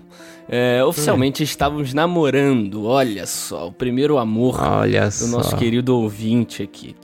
É, 0.49 0.83
oficialmente 0.83 1.43
estávamos 1.43 1.93
namorando. 1.93 2.87
Olha 2.87 3.27
só, 3.27 3.69
o 3.69 3.73
primeiro 3.73 4.17
amor 4.17 4.59
Olha 4.59 5.05
do 5.07 5.13
só. 5.13 5.27
nosso 5.27 5.57
querido 5.57 5.95
ouvinte 5.95 6.63
aqui. 6.63 6.97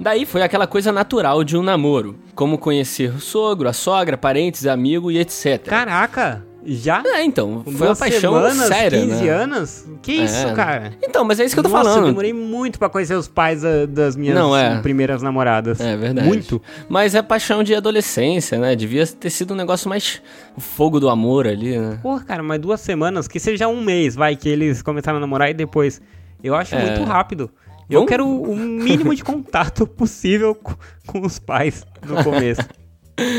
Daí 0.00 0.24
foi 0.24 0.42
aquela 0.42 0.66
coisa 0.66 0.92
natural 0.92 1.44
de 1.44 1.56
um 1.56 1.62
namoro. 1.62 2.18
Como 2.34 2.58
conhecer 2.58 3.10
o 3.14 3.20
sogro, 3.20 3.68
a 3.68 3.72
sogra, 3.72 4.16
parentes, 4.16 4.66
amigo 4.66 5.10
e 5.10 5.18
etc. 5.18 5.62
Caraca, 5.64 6.44
já? 6.66 7.02
É, 7.06 7.22
então, 7.24 7.62
foi 7.64 7.86
uma 7.88 7.96
paixão 7.96 8.20
semanas, 8.20 8.68
séria, 8.68 9.00
15 9.00 9.22
né? 9.24 9.30
anos? 9.30 9.84
Que 10.02 10.12
isso, 10.12 10.46
É. 10.48 10.52
cara? 10.54 10.92
Então, 11.02 11.24
mas 11.24 11.38
é 11.40 11.44
isso 11.44 11.54
que 11.54 11.60
eu 11.60 11.62
tô 11.64 11.68
Nossa, 11.70 11.84
falando. 11.84 12.02
eu 12.04 12.08
demorei 12.08 12.32
muito 12.32 12.78
pra 12.78 12.88
conhecer 12.88 13.14
os 13.14 13.28
pais 13.28 13.64
ah, 13.64 13.86
das 13.88 14.16
minhas 14.16 14.34
Não, 14.36 14.56
é. 14.56 14.80
primeiras 14.80 15.22
namoradas. 15.22 15.80
É 15.80 15.96
verdade. 15.96 16.26
Muito. 16.26 16.60
Mas 16.88 17.14
é 17.14 17.22
paixão 17.22 17.62
de 17.62 17.74
adolescência, 17.74 18.58
né? 18.58 18.74
Devia 18.76 19.06
ter 19.06 19.30
sido 19.30 19.54
um 19.54 19.56
negócio 19.56 19.88
mais 19.88 20.20
fogo 20.58 20.98
do 21.00 21.08
amor 21.08 21.46
ali, 21.46 21.78
né? 21.78 21.98
Porra, 22.02 22.24
cara, 22.24 22.42
mas 22.42 22.60
duas 22.60 22.80
semanas, 22.80 23.28
que 23.28 23.38
seja 23.40 23.68
um 23.68 23.82
mês, 23.82 24.14
vai, 24.14 24.34
que 24.36 24.48
eles 24.48 24.82
começaram 24.82 25.18
a 25.18 25.20
namorar 25.20 25.50
e 25.50 25.54
depois. 25.54 26.00
Eu 26.42 26.54
acho 26.54 26.74
É. 26.74 26.84
muito 26.84 27.02
rápido. 27.04 27.50
Eu 27.88 28.00
Vamos- 28.00 28.08
quero 28.08 28.26
o 28.28 28.56
mínimo 28.56 29.14
de 29.14 29.22
contato 29.22 29.86
possível 29.88 30.54
co- 30.56 30.76
com 31.06 31.20
os 31.24 31.38
pais 31.38 31.86
no 32.04 32.22
começo. 32.24 32.60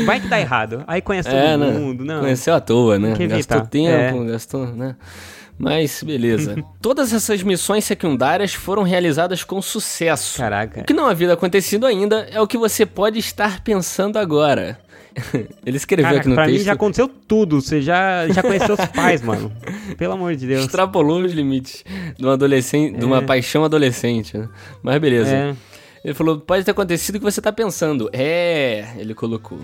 Vai 0.04 0.20
que 0.20 0.28
dá 0.28 0.40
errado. 0.40 0.82
Aí 0.86 1.00
conhece 1.00 1.28
todo 1.28 1.38
É, 1.38 1.56
né? 1.56 1.70
mundo, 1.70 2.04
não. 2.04 2.20
Conheceu 2.20 2.54
à 2.54 2.60
toa, 2.60 2.98
né? 2.98 3.14
Gastou 3.28 3.60
tempo, 3.62 4.24
É. 4.24 4.26
gastou, 4.32 4.66
né? 4.66 4.96
Mas 5.58 6.02
beleza. 6.04 6.56
Todas 6.80 7.12
essas 7.12 7.42
missões 7.42 7.84
secundárias 7.84 8.54
foram 8.54 8.82
realizadas 8.82 9.42
com 9.44 9.60
sucesso. 9.62 10.38
Caraca. 10.38 10.80
O 10.80 10.84
que 10.84 10.92
não 10.92 11.06
havia 11.06 11.32
acontecido 11.32 11.84
ainda 11.86 12.28
é 12.30 12.40
o 12.40 12.46
que 12.46 12.56
você 12.58 12.86
pode 12.86 13.18
estar 13.18 13.60
pensando 13.62 14.18
agora. 14.18 14.78
Ele 15.66 15.76
escreveu 15.76 16.04
Caraca, 16.04 16.20
aqui 16.20 16.28
no 16.28 16.34
pra 16.36 16.44
texto. 16.44 16.58
mim 16.58 16.64
já 16.64 16.72
aconteceu 16.74 17.08
tudo. 17.08 17.60
Você 17.60 17.82
já, 17.82 18.28
já 18.28 18.40
conheceu 18.40 18.74
os 18.76 18.84
pais, 18.86 19.20
mano. 19.20 19.50
Pelo 19.96 20.12
amor 20.12 20.36
de 20.36 20.46
Deus. 20.46 20.60
Extrapolou 20.64 21.22
os 21.22 21.32
limites 21.32 21.84
de 22.16 22.24
uma 22.24 22.34
adolescente, 22.34 22.96
de 22.96 23.04
uma 23.04 23.18
É. 23.18 23.22
paixão 23.22 23.64
adolescente, 23.64 24.36
né? 24.38 24.48
Mas 24.80 25.00
beleza. 25.00 25.34
É. 25.34 25.54
Ele 26.08 26.14
falou, 26.14 26.38
pode 26.40 26.64
ter 26.64 26.70
acontecido 26.70 27.16
o 27.16 27.18
que 27.18 27.24
você 27.24 27.38
tá 27.42 27.52
pensando. 27.52 28.08
É, 28.14 28.94
ele 28.96 29.12
colocou. 29.14 29.58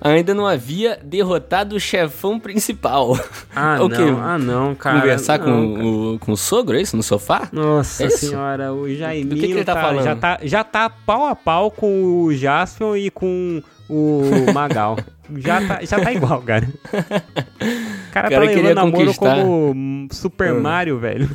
Ainda 0.00 0.32
não 0.32 0.46
havia 0.46 0.96
derrotado 1.02 1.74
o 1.74 1.80
chefão 1.80 2.38
principal. 2.38 3.18
Ah, 3.52 3.78
O 3.82 3.88
não. 3.88 4.22
Ah, 4.22 4.38
não, 4.38 4.74
cara. 4.76 5.00
Conversar 5.00 5.40
não, 5.40 5.44
com, 5.44 5.74
cara. 5.74 5.86
o, 5.86 6.18
com 6.20 6.32
o 6.32 6.36
sogro, 6.36 6.76
é 6.76 6.82
isso? 6.82 6.96
No 6.96 7.02
sofá? 7.02 7.48
Nossa 7.50 8.04
É 8.04 8.10
senhora, 8.10 8.72
o 8.72 8.88
Jaiminho 8.94 9.30
Do 9.30 9.34
que 9.40 9.48
que 9.48 9.52
ele 9.54 9.64
tá 9.64 9.74
falando? 9.74 10.04
já, 10.04 10.14
tá, 10.14 10.38
já 10.42 10.62
tá 10.62 10.88
pau 10.88 11.26
a 11.26 11.34
pau 11.34 11.68
com 11.68 12.22
o 12.22 12.32
Jaspion 12.32 12.96
e 12.96 13.10
com 13.10 13.60
o 13.88 14.22
Magal. 14.54 14.96
já, 15.38 15.66
tá, 15.66 15.80
já 15.84 15.98
tá 15.98 16.12
igual, 16.12 16.40
cara. 16.42 16.68
O 16.68 16.92
cara, 18.12 18.28
O 18.28 18.30
cara 18.30 18.30
tá 18.30 18.38
levando 18.38 18.74
namoro 18.76 18.96
conquistar. 19.06 19.34
como 19.42 20.08
Super 20.12 20.50
Ah. 20.50 20.60
Mario, 20.60 20.98
velho. 21.00 21.28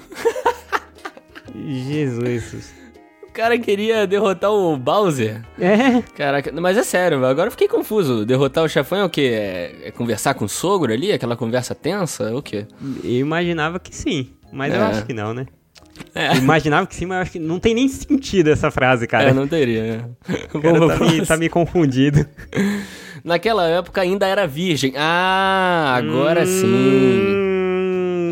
Jesus. 1.53 2.73
Cara 3.33 3.57
queria 3.57 4.05
derrotar 4.07 4.51
o 4.51 4.77
Bowser. 4.77 5.41
É. 5.59 6.01
Caraca, 6.15 6.51
mas 6.53 6.77
é 6.77 6.83
sério, 6.83 7.25
agora 7.25 7.47
eu 7.47 7.51
fiquei 7.51 7.67
confuso. 7.67 8.25
Derrotar 8.25 8.63
o 8.63 8.69
chefão 8.69 8.99
é 8.99 9.03
o 9.05 9.09
quê? 9.09 9.31
É, 9.33 9.75
é 9.85 9.91
conversar 9.91 10.33
com 10.35 10.45
o 10.45 10.49
sogro 10.49 10.93
ali? 10.93 11.11
Aquela 11.11 11.35
conversa 11.35 11.73
tensa? 11.75 12.25
É 12.29 12.33
o 12.33 12.41
quê? 12.41 12.65
Eu 13.03 13.11
imaginava 13.19 13.79
que 13.79 13.95
sim, 13.95 14.29
mas 14.51 14.73
eu 14.73 14.79
É. 14.79 14.83
acho 14.85 15.05
que 15.05 15.13
não, 15.13 15.33
né? 15.33 15.45
É. 16.15 16.29
Eu 16.29 16.35
imaginava 16.37 16.87
que 16.87 16.95
sim, 16.95 17.05
mas 17.05 17.15
eu 17.17 17.21
acho 17.23 17.31
que 17.31 17.39
não 17.39 17.59
tem 17.59 17.73
nem 17.73 17.87
sentido 17.87 18.49
essa 18.49 18.71
frase, 18.71 19.05
cara. 19.07 19.29
É, 19.29 19.33
não 19.33 19.47
teria. 19.47 20.09
O 20.53 20.59
cara 20.61 20.87
tá, 20.97 21.05
me, 21.05 21.25
tá 21.25 21.37
me 21.37 21.49
confundido. 21.49 22.25
Naquela 23.23 23.67
época 23.67 24.01
ainda 24.01 24.27
era 24.27 24.45
virgem. 24.47 24.93
Ah, 24.97 25.93
agora 25.97 26.45
sim. 26.45 26.63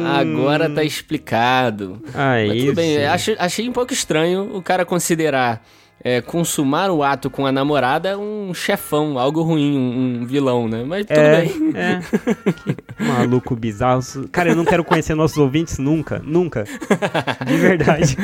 Hum. 0.02 0.08
Agora 0.08 0.70
tá 0.70 0.84
explicado. 0.84 2.02
Aí, 2.14 2.48
Mas 2.48 2.64
tudo 2.64 2.76
bem, 2.76 3.06
achei, 3.06 3.70
um 3.70 3.74
pouco 3.74 3.94
estranho 3.94 4.56
o 4.56 4.62
cara 4.62 4.86
considerar 4.86 5.64
é, 6.04 6.20
consumar 6.20 6.90
o 6.90 7.04
ato 7.04 7.30
com 7.30 7.46
a 7.46 7.52
namorada 7.52 8.18
um 8.18 8.54
chefão, 8.54 9.20
algo 9.20 9.42
ruim, 9.44 9.78
um, 9.78 10.22
um 10.22 10.26
vilão, 10.26 10.68
né? 10.68 10.84
Mas 10.86 11.06
tudo 11.06 11.20
é, 11.20 11.42
bem. 11.42 11.74
É. 11.76 12.00
Maluco 13.04 13.56
bizarro. 13.56 14.02
Cara, 14.32 14.50
eu 14.50 14.56
não 14.56 14.66
quero 14.66 14.84
conhecer 14.84 15.14
nossos 15.14 15.38
ouvintes 15.38 15.78
nunca. 15.78 16.20
Nunca. 16.26 16.66
De 17.46 17.58
verdade. 17.58 18.18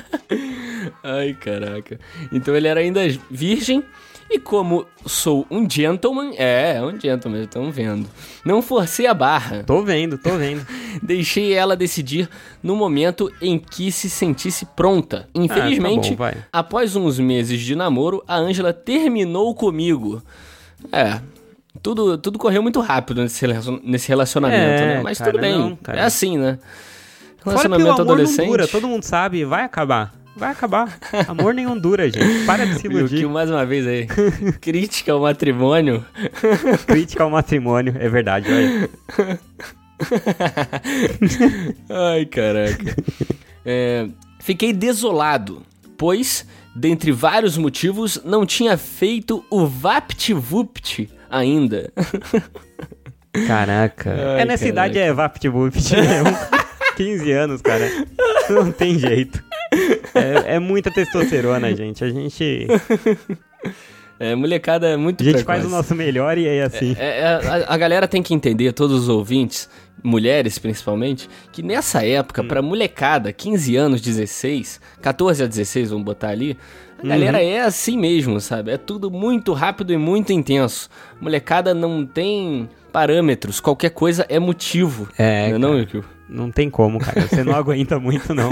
Ai, 1.02 1.34
caraca. 1.34 1.98
Então 2.30 2.54
ele 2.54 2.68
era 2.68 2.80
ainda 2.80 3.00
virgem. 3.30 3.82
E 4.30 4.38
como 4.38 4.86
sou 5.06 5.46
um 5.50 5.68
gentleman, 5.68 6.32
é, 6.36 6.76
é 6.76 6.82
um 6.82 6.98
gentleman, 6.98 7.42
estão 7.42 7.70
vendo. 7.70 8.08
Não 8.44 8.60
forcei 8.62 9.06
a 9.06 9.14
barra. 9.14 9.62
Tô 9.64 9.82
vendo, 9.82 10.18
tô 10.18 10.36
vendo. 10.36 10.66
Deixei 11.02 11.52
ela 11.52 11.76
decidir 11.76 12.28
no 12.62 12.74
momento 12.74 13.30
em 13.40 13.58
que 13.58 13.92
se 13.92 14.08
sentisse 14.10 14.66
pronta. 14.74 15.28
Infelizmente, 15.34 16.14
Ah, 16.14 16.16
tá 16.16 16.32
bom, 16.32 16.40
após 16.52 16.96
uns 16.96 17.18
meses 17.18 17.60
de 17.60 17.76
namoro, 17.76 18.24
a 18.26 18.36
Ângela 18.36 18.72
terminou 18.72 19.54
comigo. 19.54 20.22
É. 20.90 21.20
Tudo, 21.82 22.16
tudo 22.18 22.38
correu 22.38 22.62
muito 22.62 22.80
rápido 22.80 23.22
nesse, 23.22 23.44
nesse 23.82 24.08
relacionamento, 24.08 24.82
É, 24.82 24.86
né? 24.96 25.00
Mas 25.02 25.18
cara, 25.18 25.30
tudo 25.32 25.40
bem. 25.40 25.58
não, 25.58 25.76
cara. 25.76 26.00
é 26.00 26.02
assim, 26.04 26.38
né? 26.38 26.58
Fora 26.58 26.62
que 27.36 27.42
o 27.42 27.50
Relacionamento 27.50 27.90
amor 27.90 28.00
adolescente. 28.00 28.38
não 28.46 28.46
dura, 28.52 28.66
todo 28.66 28.88
mundo 28.88 29.02
sabe, 29.02 29.44
vai 29.44 29.64
acabar. 29.64 30.14
Vai 30.36 30.50
acabar. 30.50 30.98
Amor 31.28 31.54
nenhum 31.54 31.78
dura, 31.78 32.10
gente. 32.10 32.44
Para 32.44 32.66
de 32.66 32.74
se 32.80 32.86
iludir. 32.88 33.18
que 33.20 33.26
mais 33.26 33.48
uma 33.50 33.64
vez 33.64 33.86
aí. 33.86 34.06
Crítica 34.60 35.12
ao 35.12 35.20
matrimônio. 35.20 36.04
Crítica 36.86 37.22
ao 37.22 37.30
matrimônio, 37.30 37.94
é 37.98 38.08
verdade, 38.08 38.48
olha. 38.52 38.90
Ai, 41.88 42.26
caraca. 42.26 42.96
É, 43.64 44.08
fiquei 44.40 44.72
desolado, 44.72 45.62
pois, 45.96 46.46
dentre 46.74 47.12
vários 47.12 47.56
motivos, 47.56 48.20
não 48.24 48.44
tinha 48.44 48.76
feito 48.76 49.44
o 49.50 49.66
VaptVupt 49.66 51.08
ainda. 51.30 51.92
Caraca. 53.46 54.10
Ai, 54.10 54.42
é 54.42 54.44
nessa 54.44 54.64
caraca. 54.64 54.88
idade 54.88 54.98
é 54.98 55.12
VaptVupt 55.12 55.94
mesmo. 55.94 56.36
15 56.96 57.32
anos, 57.32 57.62
cara. 57.62 57.88
Não 58.50 58.70
tem 58.70 58.98
jeito. 58.98 59.42
É, 60.14 60.54
é 60.56 60.58
muita 60.58 60.90
testosterona, 60.90 61.74
gente. 61.74 62.02
A 62.04 62.08
gente, 62.10 62.66
É, 64.18 64.34
molecada 64.36 64.86
é 64.88 64.96
muito 64.96 65.22
a 65.22 65.24
gente 65.24 65.34
precoce. 65.36 65.60
faz 65.60 65.66
o 65.66 65.68
nosso 65.74 65.92
melhor 65.94 66.38
e 66.38 66.46
é 66.46 66.62
assim. 66.62 66.94
É, 66.98 67.20
é, 67.20 67.24
a, 67.26 67.74
a 67.74 67.76
galera 67.76 68.06
tem 68.06 68.22
que 68.22 68.32
entender, 68.32 68.72
todos 68.72 69.02
os 69.02 69.08
ouvintes, 69.08 69.68
mulheres 70.04 70.56
principalmente, 70.56 71.28
que 71.50 71.62
nessa 71.62 72.04
época, 72.06 72.40
Hum. 72.42 72.46
pra 72.48 72.62
molecada, 72.62 73.32
15 73.32 73.74
anos, 73.74 74.00
16, 74.00 74.80
14 75.02 75.42
a 75.42 75.46
16, 75.46 75.90
vamos 75.90 76.04
botar 76.04 76.28
ali, 76.28 76.56
a 77.02 77.06
galera 77.08 77.38
Uhum. 77.38 77.44
é 77.44 77.60
assim 77.62 77.98
mesmo, 77.98 78.40
sabe? 78.40 78.70
É 78.70 78.76
tudo 78.78 79.10
muito 79.10 79.52
rápido 79.52 79.92
e 79.92 79.96
muito 79.96 80.32
intenso. 80.32 80.88
Molecada 81.20 81.74
não 81.74 82.06
tem 82.06 82.68
parâmetros, 82.94 83.58
qualquer 83.58 83.90
coisa 83.90 84.24
é 84.28 84.38
motivo. 84.38 85.08
É, 85.18 85.48
não, 85.48 85.56
é 85.56 85.58
não, 85.58 85.78
Yukio? 85.80 86.04
Não 86.28 86.48
tem 86.52 86.70
como, 86.70 87.00
cara. 87.00 87.22
Você 87.22 87.42
não 87.42 87.52
aguenta 87.58 87.98
muito, 87.98 88.32
não. 88.32 88.50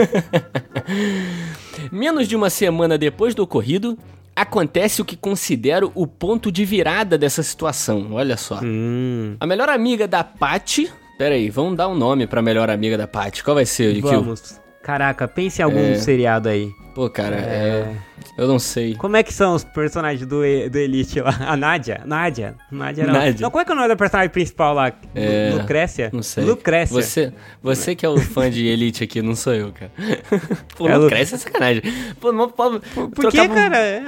Menos 1.93 2.27
de 2.27 2.35
uma 2.35 2.51
semana 2.51 2.99
depois 2.99 3.37
do 3.37 3.45
ocorrido, 3.45 3.97
acontece 4.35 5.01
o 5.01 5.05
que 5.05 5.17
considero 5.17 5.93
o 5.95 6.07
ponto 6.09 6.51
de 6.51 6.65
virada 6.65 7.17
dessa 7.17 7.43
situação. 7.43 8.09
Olha 8.15 8.37
só. 8.37 8.59
Hum, 8.63 9.37
A 9.39 9.47
melhor 9.47 9.69
amiga 9.69 10.09
da 10.09 10.25
Paty. 10.25 10.91
Pera 11.17 11.37
aí, 11.37 11.49
vamos 11.49 11.77
dar 11.77 11.87
um 11.89 11.95
nome 11.95 12.27
pra 12.27 12.43
melhor 12.43 12.69
amiga 12.69 12.99
da 12.99 13.07
Paty. 13.07 13.45
Qual 13.45 13.55
vai 13.55 13.65
ser, 13.65 13.95
Yukio? 13.95 14.11
vamos. 14.11 14.61
Caraca, 14.83 15.29
pense 15.29 15.63
em 15.63 15.65
algum 15.65 15.79
É. 15.79 15.95
seriado 15.95 16.49
aí. 16.49 16.69
Pô, 16.97 17.09
cara, 17.09 17.37
é... 17.37 17.95
eu 18.39 18.49
não 18.49 18.59
sei. 18.59 18.95
Como 18.95 19.17
é 19.17 19.23
que 19.23 19.33
são 19.33 19.55
os 19.55 19.62
personagens 19.65 20.27
do, 20.27 20.41
do 20.71 20.79
Elite 20.79 21.21
lá? 21.21 21.35
A 21.47 21.57
Nádia? 21.57 22.01
Nádia? 22.07 22.55
Nádia 22.71 23.07
não. 23.07 23.12
Nádia. 23.15 23.37
Não, 23.43 23.51
como 23.51 23.61
é 23.62 23.65
que 23.65 23.71
é 23.71 23.75
o 23.75 23.77
nome 23.77 23.89
da 23.89 23.97
personagem 23.97 24.31
principal 24.31 24.75
lá? 24.75 24.93
É, 25.15 25.51
Lu- 25.53 25.59
Lucrécia? 25.61 26.11
Não 26.12 26.23
sei. 26.23 26.45
Lucrécia. 26.45 26.95
Você, 27.03 27.33
você 27.62 27.95
que 27.95 28.07
é 28.07 28.09
o 28.09 28.19
fã 28.19 28.51
de 28.51 28.67
Elite 28.67 29.05
aqui, 29.05 29.21
não 29.23 29.35
sou 29.35 29.53
eu, 29.55 29.73
cara. 29.73 29.91
Pô, 30.77 30.89
É, 30.89 30.97
Lu- 30.97 31.03
Lucrécia 31.05 31.35
é 31.35 31.39
sacanagem. 31.39 31.83
Pô, 32.21 32.33
não 32.33 32.49
pode 32.49 32.81
Por 33.15 33.31
que, 33.31 33.49
cara? 33.49 33.79
É. 33.79 34.05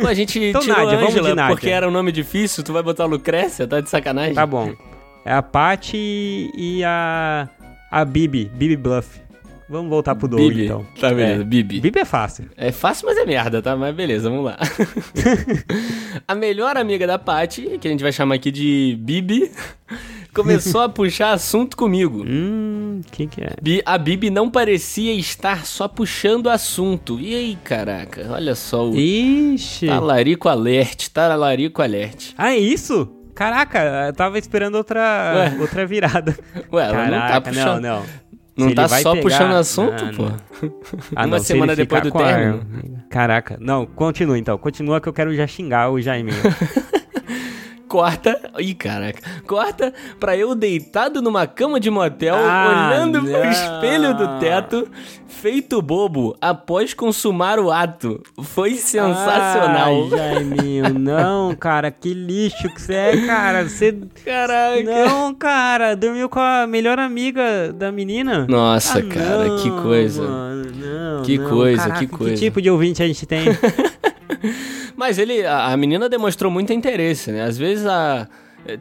Pô, 0.00 0.06
a 0.08 0.14
gente 0.14 0.38
Então, 0.44 0.60
tirou 0.60 0.76
Nádia, 0.84 0.98
Ângela 1.06 1.34
Nádia. 1.34 1.54
porque 1.54 1.70
era 1.70 1.86
um 1.88 1.90
nome 1.92 2.10
difícil, 2.12 2.62
tu 2.64 2.72
vai 2.72 2.82
botar 2.82 3.04
Lucrécia? 3.06 3.66
Tá 3.66 3.80
de 3.80 3.88
sacanagem? 3.88 4.34
Tá 4.34 4.44
bom. 4.46 4.72
É 5.24 5.32
a 5.32 5.42
Paty 5.42 6.50
e 6.56 6.82
a. 6.84 7.48
A 7.90 8.04
Bibi. 8.04 8.50
Bibi 8.54 8.76
Bluff. 8.76 9.20
Vamos 9.70 9.90
voltar 9.90 10.14
pro 10.14 10.26
Doug, 10.26 10.40
Bibi. 10.48 10.64
então. 10.64 10.86
Tá 10.98 11.10
beleza, 11.12 11.42
É. 11.42 11.44
Bibi. 11.44 11.80
Bibi 11.80 11.98
é 12.00 12.04
fácil. 12.04 12.46
É 12.56 12.72
fácil, 12.72 13.06
mas 13.06 13.18
é 13.18 13.24
merda, 13.26 13.60
tá? 13.60 13.76
Mas 13.76 13.94
beleza, 13.94 14.30
vamos 14.30 14.46
lá. 14.46 14.56
a 16.26 16.34
melhor 16.34 16.76
amiga 16.76 17.06
da 17.06 17.18
Paty, 17.18 17.78
que 17.80 17.86
a 17.86 17.90
gente 17.90 18.02
vai 18.02 18.12
chamar 18.12 18.36
aqui 18.36 18.50
de 18.50 18.96
Bibi, 19.00 19.50
começou 20.34 20.80
a 20.80 20.88
puxar 20.88 21.32
assunto 21.32 21.76
comigo. 21.76 22.24
Hum, 22.26 23.00
quem 23.12 23.28
que 23.28 23.42
é? 23.42 23.50
A 23.84 23.98
Bibi 23.98 24.30
não 24.30 24.50
parecia 24.50 25.12
estar 25.14 25.64
só 25.66 25.86
puxando 25.86 26.48
assunto. 26.48 27.18
E 27.20 27.34
aí, 27.34 27.58
caraca, 27.62 28.26
olha 28.30 28.54
só 28.54 28.88
o 28.88 28.96
Ixi. 28.96 29.86
talarico 29.86 30.48
alert, 30.48 31.08
talarico 31.08 31.82
alert. 31.82 32.32
Ah, 32.38 32.52
é 32.52 32.58
isso? 32.58 33.14
Caraca, 33.34 34.06
eu 34.08 34.12
tava 34.14 34.36
esperando 34.38 34.74
outra, 34.74 35.00
Ué. 35.36 35.56
outra 35.60 35.86
virada. 35.86 36.36
Ué, 36.72 36.84
ela 36.84 37.04
não 37.04 37.10
tá 37.10 37.18
Caraca, 37.28 37.40
puxando. 37.50 37.82
não, 37.82 38.00
não. 38.00 38.06
Não 38.58 38.68
Se 38.70 38.74
tá 38.74 38.88
só 38.88 39.12
pegar- 39.12 39.22
puxando 39.22 39.52
assunto, 39.54 40.04
Ah, 40.04 40.12
pô. 40.16 40.22
não. 40.24 40.36
Ah, 41.14 41.24
Uma 41.24 41.26
não, 41.26 41.38
se 41.38 41.46
semana 41.46 41.72
ele 41.72 41.82
depois 41.82 42.02
do 42.02 42.08
a- 42.08 42.24
término. 42.24 42.66
Caraca, 43.08 43.56
não, 43.60 43.86
continua 43.86 44.36
então. 44.36 44.58
Continua 44.58 45.00
que 45.00 45.08
eu 45.08 45.12
quero 45.12 45.32
já 45.34 45.46
xingar 45.46 45.90
o 45.90 46.00
Jaiminho. 46.00 46.36
Corta. 47.88 48.38
Ih, 48.58 48.74
caraca. 48.74 49.20
Corta 49.46 49.92
pra 50.20 50.36
eu 50.36 50.54
deitado 50.54 51.22
numa 51.22 51.46
cama 51.46 51.80
de 51.80 51.90
motel, 51.90 52.36
Ah, 52.36 52.90
olhando 52.90 53.22
pro 53.22 53.30
não. 53.32 53.50
espelho 53.50 54.14
do 54.14 54.38
teto, 54.38 54.86
feito 55.26 55.80
bobo, 55.80 56.36
após 56.40 56.92
consumar 56.94 57.58
o 57.58 57.70
ato. 57.72 58.22
Foi 58.42 58.74
sensacional. 58.74 60.04
Ai, 60.04 60.10
Jaiminho, 60.10 60.92
não, 60.98 61.54
cara, 61.54 61.90
que 61.90 62.12
lixo 62.12 62.68
que 62.74 62.80
você 62.82 62.94
é, 62.94 63.26
cara. 63.26 63.68
Você. 63.68 63.96
Caraca. 64.24 64.82
Não, 64.84 65.34
cara, 65.34 65.94
dormiu 65.96 66.28
com 66.28 66.40
a 66.40 66.66
melhor 66.66 66.98
amiga 66.98 67.72
da 67.72 67.90
menina? 67.90 68.46
Nossa, 68.48 68.98
Ah, 68.98 69.02
cara, 69.02 69.44
não, 69.48 69.56
que 69.58 69.70
coisa. 69.82 70.22
mano, 70.22 70.70
não, 70.76 71.22
Que 71.22 71.38
coisa, 71.38 71.82
Caraca, 71.82 71.98
que 72.00 72.06
coisa. 72.06 72.34
Que 72.34 72.38
tipo 72.40 72.60
de 72.62 72.70
ouvinte 72.70 73.02
a 73.02 73.06
gente 73.06 73.24
tem? 73.26 73.44
Mas 74.98 75.16
ele, 75.16 75.46
a, 75.46 75.76
menina 75.76 76.08
demonstrou 76.08 76.50
muito 76.50 76.72
interesse, 76.72 77.30
né? 77.30 77.44
Às 77.44 77.56
vezes 77.56 77.86
a. 77.86 78.26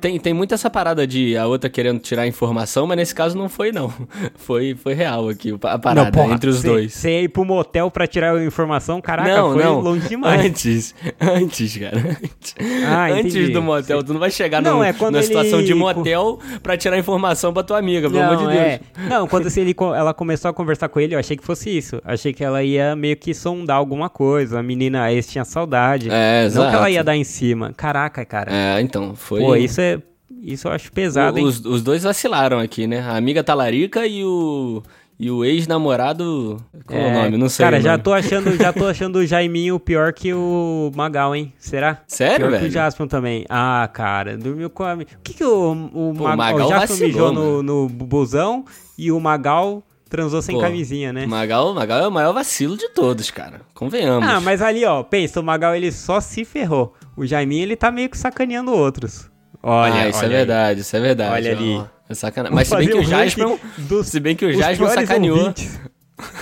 Tem, 0.01 0.19
tem 0.19 0.33
muito 0.33 0.53
essa 0.53 0.69
parada 0.69 1.07
de 1.07 1.37
a 1.37 1.45
outra 1.47 1.69
querendo 1.69 1.99
tirar 1.99 2.27
informação, 2.27 2.85
mas 2.85 2.97
nesse 2.97 3.15
caso 3.15 3.37
não 3.37 3.47
foi, 3.47 3.71
não. 3.71 3.93
Foi, 4.35 4.75
foi 4.75 4.93
real 4.93 5.27
aqui 5.29 5.53
a 5.63 5.77
parada 5.79 6.11
porra, 6.11 6.33
entre 6.33 6.49
os 6.49 6.57
cê- 6.59 6.67
dois. 6.67 6.93
Você 6.93 7.21
ir 7.23 7.29
pro 7.29 7.43
motel 7.45 7.89
pra 7.91 8.05
tirar 8.07 8.35
a 8.35 8.43
informação, 8.43 8.99
caraca, 9.01 9.29
não, 9.35 9.53
foi 9.53 9.63
não. 9.63 9.79
longe 9.79 10.07
demais. 10.07 10.45
Antes, 10.45 10.95
antes, 11.19 11.77
cara. 11.77 11.97
Antes, 11.97 12.55
Ah, 12.87 13.07
antes 13.11 13.49
do 13.53 13.61
motel, 13.61 14.03
tu 14.03 14.13
não 14.13 14.19
vai 14.19 14.31
chegar 14.31 14.61
Não, 14.61 14.77
num- 14.77 14.83
é 14.83 14.93
quando 14.93 15.13
numa 15.13 15.19
ele- 15.19 15.27
situação 15.27 15.61
de 15.63 15.73
motel 15.73 16.39
pra 16.61 16.75
tirar 16.77 16.97
informação 16.97 17.53
pra 17.53 17.63
tua 17.63 17.77
amiga, 17.77 18.09
pelo 18.09 18.21
amor 18.21 18.37
de 18.37 18.43
Deus. 18.45 18.55
é. 18.57 18.79
Não, 19.09 19.27
quando 19.27 19.49
se 19.49 19.59
ele, 19.59 19.75
ela 19.95 20.13
começou 20.13 20.49
a 20.49 20.53
conversar 20.53 20.89
com 20.89 20.99
ele, 20.99 21.15
eu 21.15 21.19
achei 21.19 21.35
que 21.37 21.43
fosse 21.43 21.75
isso. 21.75 22.01
Achei 22.03 22.33
que 22.33 22.43
ela 22.43 22.63
ia 22.63 22.95
meio 22.95 23.15
que 23.17 23.33
sondar 23.33 23.77
alguma 23.77 24.09
coisa. 24.09 24.59
A 24.59 24.63
menina 24.63 25.11
ex 25.11 25.27
tinha 25.27 25.45
saudade. 25.45 26.09
É, 26.11 26.43
Não 26.45 26.51
que 26.51 26.57
ela 26.59 26.69
exato. 26.71 26.89
ia 26.89 27.03
dar 27.03 27.15
em 27.15 27.23
cima. 27.23 27.73
Caraca, 27.75 28.23
cara. 28.25 28.51
É, 28.53 28.81
então, 28.81 29.15
foi. 29.15 29.41
Pô, 29.41 29.55
isso 29.67 29.81
é. 29.81 30.01
Isso 30.41 30.67
eu 30.67 30.71
acho 30.71 30.91
pesado, 30.91 31.39
hein? 31.39 31.45
os, 31.45 31.63
os 31.65 31.81
dois 31.81 32.03
vacilaram 32.03 32.59
aqui, 32.59 32.85
né? 32.85 32.99
A 33.01 33.15
amiga 33.15 33.43
talarica 33.43 34.05
e 34.05 34.23
o. 34.23 34.81
E 35.19 35.31
o 35.31 35.43
ex-namorado. 35.43 36.63
Qual 36.85 36.99
é 36.99 37.03
o 37.03 37.07
É, 37.07 37.23
nome? 37.23 37.37
Não 37.37 37.49
sei. 37.49 37.65
Cara, 37.65 37.77
o 37.77 37.81
já 37.81 37.97
tô 37.97 38.13
achando, 38.13 38.55
já 38.55 38.71
tô 38.71 38.85
achando 38.87 39.15
o 39.15 39.25
Jaiminho 39.25 39.79
pior 39.79 40.13
que 40.13 40.31
o 40.31 40.91
Magal, 40.95 41.35
hein? 41.35 41.51
Será? 41.57 42.03
Sério, 42.07 42.37
pior 42.37 42.51
que 42.51 42.57
velho? 42.57 42.67
o 42.69 42.71
Jaspion 42.71 43.07
também. 43.07 43.43
Ah, 43.49 43.89
cara, 43.91 44.37
dormiu 44.37 44.69
com 44.69 44.83
a. 44.83 44.93
O 44.93 45.05
que 45.23 45.33
que 45.33 45.43
o, 45.43 45.71
o, 45.71 46.13
Pô, 46.15 46.23
Magal, 46.23 46.33
o 46.33 46.37
Magal 46.37 46.67
o 46.67 46.69
Jaspion 46.69 46.79
vacilou, 46.97 47.07
mijou 47.07 47.33
no, 47.33 47.63
no 47.63 47.89
busão 47.89 48.63
e 48.95 49.11
o 49.11 49.19
Magal 49.19 49.81
transou 50.07 50.39
sem 50.41 50.55
Pô, 50.55 50.61
camisinha, 50.61 51.11
né? 51.11 51.25
Magal, 51.25 51.73
Magal 51.73 51.99
é 51.99 52.07
o 52.07 52.11
maior 52.11 52.31
vacilo 52.33 52.77
de 52.77 52.87
todos, 52.89 53.31
cara. 53.31 53.61
Convenhamos. 53.73 54.29
Ah, 54.29 54.39
mas 54.39 54.61
ali, 54.61 54.85
ó, 54.85 55.01
pensa, 55.01 55.39
o 55.39 55.43
Magal 55.43 55.73
ele 55.75 55.91
só 55.91 56.21
se 56.21 56.45
ferrou. 56.45 56.93
O 57.15 57.25
Jaiminho, 57.25 57.63
ele 57.63 57.75
tá 57.75 57.89
meio 57.91 58.07
que 58.07 58.17
sacaneando 58.17 58.71
outros. 58.71 59.29
Olha, 59.63 59.93
ah, 60.03 60.09
isso 60.09 60.19
olha 60.19 60.25
é 60.25 60.29
aí. 60.29 60.35
verdade, 60.35 60.81
isso 60.81 60.95
é 60.95 60.99
verdade. 60.99 61.33
Olha 61.33 61.51
ali. 61.51 61.81
É 62.09 62.13
sacanagem. 62.13 62.55
Mas 62.55 62.67
se 62.67 62.75
bem 62.77 62.87
que 62.87 62.97
o 62.97 63.03
Jasper. 63.03 63.57
dos- 63.77 64.07
Se 64.07 64.19
bem 64.19 64.35
que 64.35 64.45
o 64.45 64.53
Jasper 64.53 64.89
sacaneou. 64.89 65.37
ouvintes. 65.39 65.79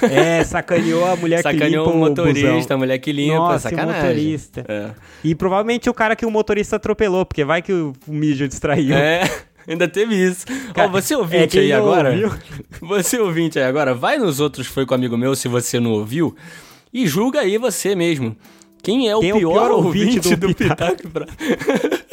É, 0.03 0.41
sacaneou 0.45 1.05
a 1.05 1.15
mulher 1.17 1.41
Sacaneou 1.41 1.83
que 1.85 1.89
o 1.89 1.93
limpa 1.93 2.09
motorista, 2.09 2.51
busão. 2.53 2.75
a 2.75 2.77
mulher 2.77 2.97
que 2.99 3.11
limpa, 3.11 3.35
Nossa, 3.35 3.67
o 3.67 3.71
sacanagem. 3.71 4.01
motorista. 4.03 4.65
É. 4.69 4.89
E 5.23 5.35
provavelmente 5.35 5.89
o 5.89 5.93
cara 5.93 6.15
que 6.15 6.25
o 6.25 6.31
motorista 6.31 6.77
atropelou, 6.77 7.25
porque 7.25 7.43
vai 7.43 7.61
que 7.61 7.73
o 7.73 7.91
mijo 8.07 8.47
distraiu. 8.47 8.95
É, 8.95 9.29
ainda 9.67 9.85
teve 9.87 10.15
isso. 10.15 10.45
Cara, 10.73 10.87
Ó, 10.87 10.91
você 10.91 11.13
é, 11.13 11.17
ouvinte 11.17 11.47
quem 11.49 11.61
aí 11.61 11.73
agora. 11.73 12.09
ouviu- 12.11 12.31
Você 12.81 13.19
ouvinte 13.19 13.59
aí 13.59 13.65
agora, 13.65 13.93
vai 13.93 14.17
nos 14.17 14.39
outros 14.39 14.65
Foi 14.67 14.85
com 14.85 14.93
Amigo 14.95 15.17
Meu 15.17 15.35
se 15.35 15.47
você 15.49 15.77
não 15.79 15.91
ouviu 15.91 16.33
e 16.93 17.05
julga 17.07 17.41
aí 17.41 17.57
você 17.57 17.95
mesmo. 17.95 18.33
Quem 18.81 19.09
é 19.09 19.15
o, 19.15 19.23
é 19.23 19.33
o 19.33 19.37
pior, 19.39 19.51
pior 19.51 19.71
ouvinte, 19.71 20.17
ouvinte 20.19 20.35
do, 20.37 20.47
do 20.47 20.55
Pitaco? 20.55 21.09
Pra... 21.09 21.25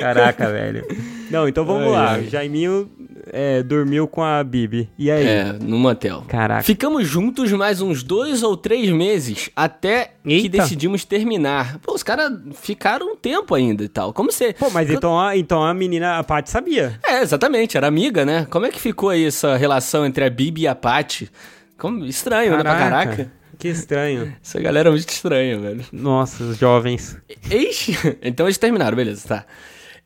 Caraca, 0.00 0.50
velho. 0.50 0.84
Não, 1.30 1.46
então 1.48 1.64
vamos 1.64 1.84
Ai, 1.84 1.90
lá. 1.90 2.10
ai. 2.12 2.26
Jaiminho 2.26 2.90
é, 3.32 3.62
dormiu 3.62 4.06
com 4.08 4.22
a 4.22 4.42
Bibi. 4.42 4.88
E 4.98 5.10
aí? 5.10 5.26
É, 5.26 5.52
no 5.52 5.78
motel. 5.78 6.24
Caraca. 6.28 6.62
Ficamos 6.62 7.06
juntos 7.06 7.52
mais 7.52 7.80
uns 7.80 8.02
dois 8.02 8.42
ou 8.42 8.56
três 8.56 8.90
meses 8.90 9.50
até 9.54 10.12
que 10.24 10.32
Eita. 10.32 10.58
decidimos 10.58 11.04
terminar. 11.04 11.78
Pô, 11.78 11.94
os 11.94 12.02
caras 12.02 12.32
ficaram 12.54 13.12
um 13.12 13.16
tempo 13.16 13.54
ainda 13.54 13.84
e 13.84 13.88
tal. 13.88 14.12
Como 14.12 14.32
você. 14.32 14.52
Pô, 14.52 14.70
mas 14.70 14.90
então 14.90 15.18
a, 15.18 15.36
então 15.36 15.62
a 15.62 15.74
menina, 15.74 16.18
a 16.18 16.24
Paty 16.24 16.50
sabia. 16.50 16.98
É, 17.04 17.20
exatamente, 17.22 17.76
era 17.76 17.86
amiga, 17.86 18.24
né? 18.24 18.46
Como 18.50 18.66
é 18.66 18.70
que 18.70 18.80
ficou 18.80 19.10
aí 19.10 19.24
essa 19.26 19.56
relação 19.56 20.06
entre 20.06 20.24
a 20.24 20.30
Bibi 20.30 20.62
e 20.62 20.68
a 20.68 20.74
Paty? 20.74 21.30
Como... 21.76 22.04
Estranho, 22.04 22.56
né? 22.56 22.62
Pra 22.62 22.76
caraca. 22.76 23.37
Que 23.58 23.68
estranho. 23.68 24.36
Essa 24.42 24.60
galera 24.60 24.88
é 24.88 24.92
muito 24.92 25.08
estranha, 25.08 25.58
velho. 25.58 25.84
Nossa, 25.92 26.44
os 26.44 26.56
jovens. 26.58 27.16
Eis. 27.50 27.88
Então 28.22 28.46
eles 28.46 28.58
terminaram, 28.58 28.96
beleza, 28.96 29.26
tá. 29.26 29.46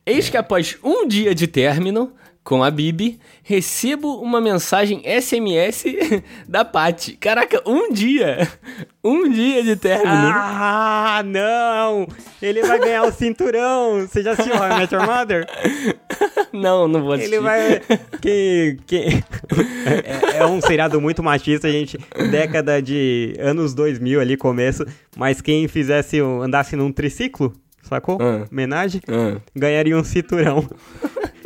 Eis 0.05 0.29
que 0.29 0.37
após 0.37 0.77
um 0.83 1.07
dia 1.07 1.33
de 1.35 1.47
término 1.47 2.13
com 2.43 2.63
a 2.63 2.69
Bibi, 2.69 3.19
recebo 3.41 4.15
uma 4.21 4.41
mensagem 4.41 5.01
SMS 5.05 5.85
da 6.47 6.65
Paty. 6.65 7.15
Caraca, 7.17 7.61
um 7.65 7.91
dia! 7.91 8.47
Um 9.05 9.29
dia 9.29 9.61
de 9.61 9.75
término. 9.75 10.09
Ah, 10.13 11.21
não! 11.25 12.07
Ele 12.41 12.61
vai 12.61 12.79
ganhar 12.79 13.03
o 13.03 13.11
cinturão. 13.11 13.99
Você 14.07 14.23
já 14.23 14.31
assistiu 14.31 14.55
How 14.55 14.63
I 14.63 14.79
Met 14.79 14.95
Your 14.95 15.05
Mother? 15.05 15.45
Não, 16.53 16.87
não 16.87 17.01
vou 17.03 17.11
assistir. 17.11 17.33
Ele 17.33 17.41
vai. 17.41 17.81
Que, 18.21 18.77
que... 18.87 19.23
É, 20.33 20.37
é 20.37 20.45
um 20.45 20.61
seriado 20.61 21.01
muito 21.01 21.21
machista, 21.21 21.69
gente. 21.69 21.97
Década 22.31 22.81
de 22.81 23.35
anos 23.39 23.73
2000 23.73 24.21
ali, 24.21 24.37
começo. 24.37 24.85
Mas 25.17 25.41
quem 25.41 25.67
fizesse, 25.67 26.21
um- 26.21 26.41
andasse 26.41 26.77
num 26.77 26.89
triciclo, 26.91 27.51
sacou? 27.81 28.17
Ah. 28.21 28.47
Homenagem, 28.49 29.01
Ah. 29.09 29.41
ganharia 29.53 29.97
um 29.97 30.03
cinturão. 30.05 30.65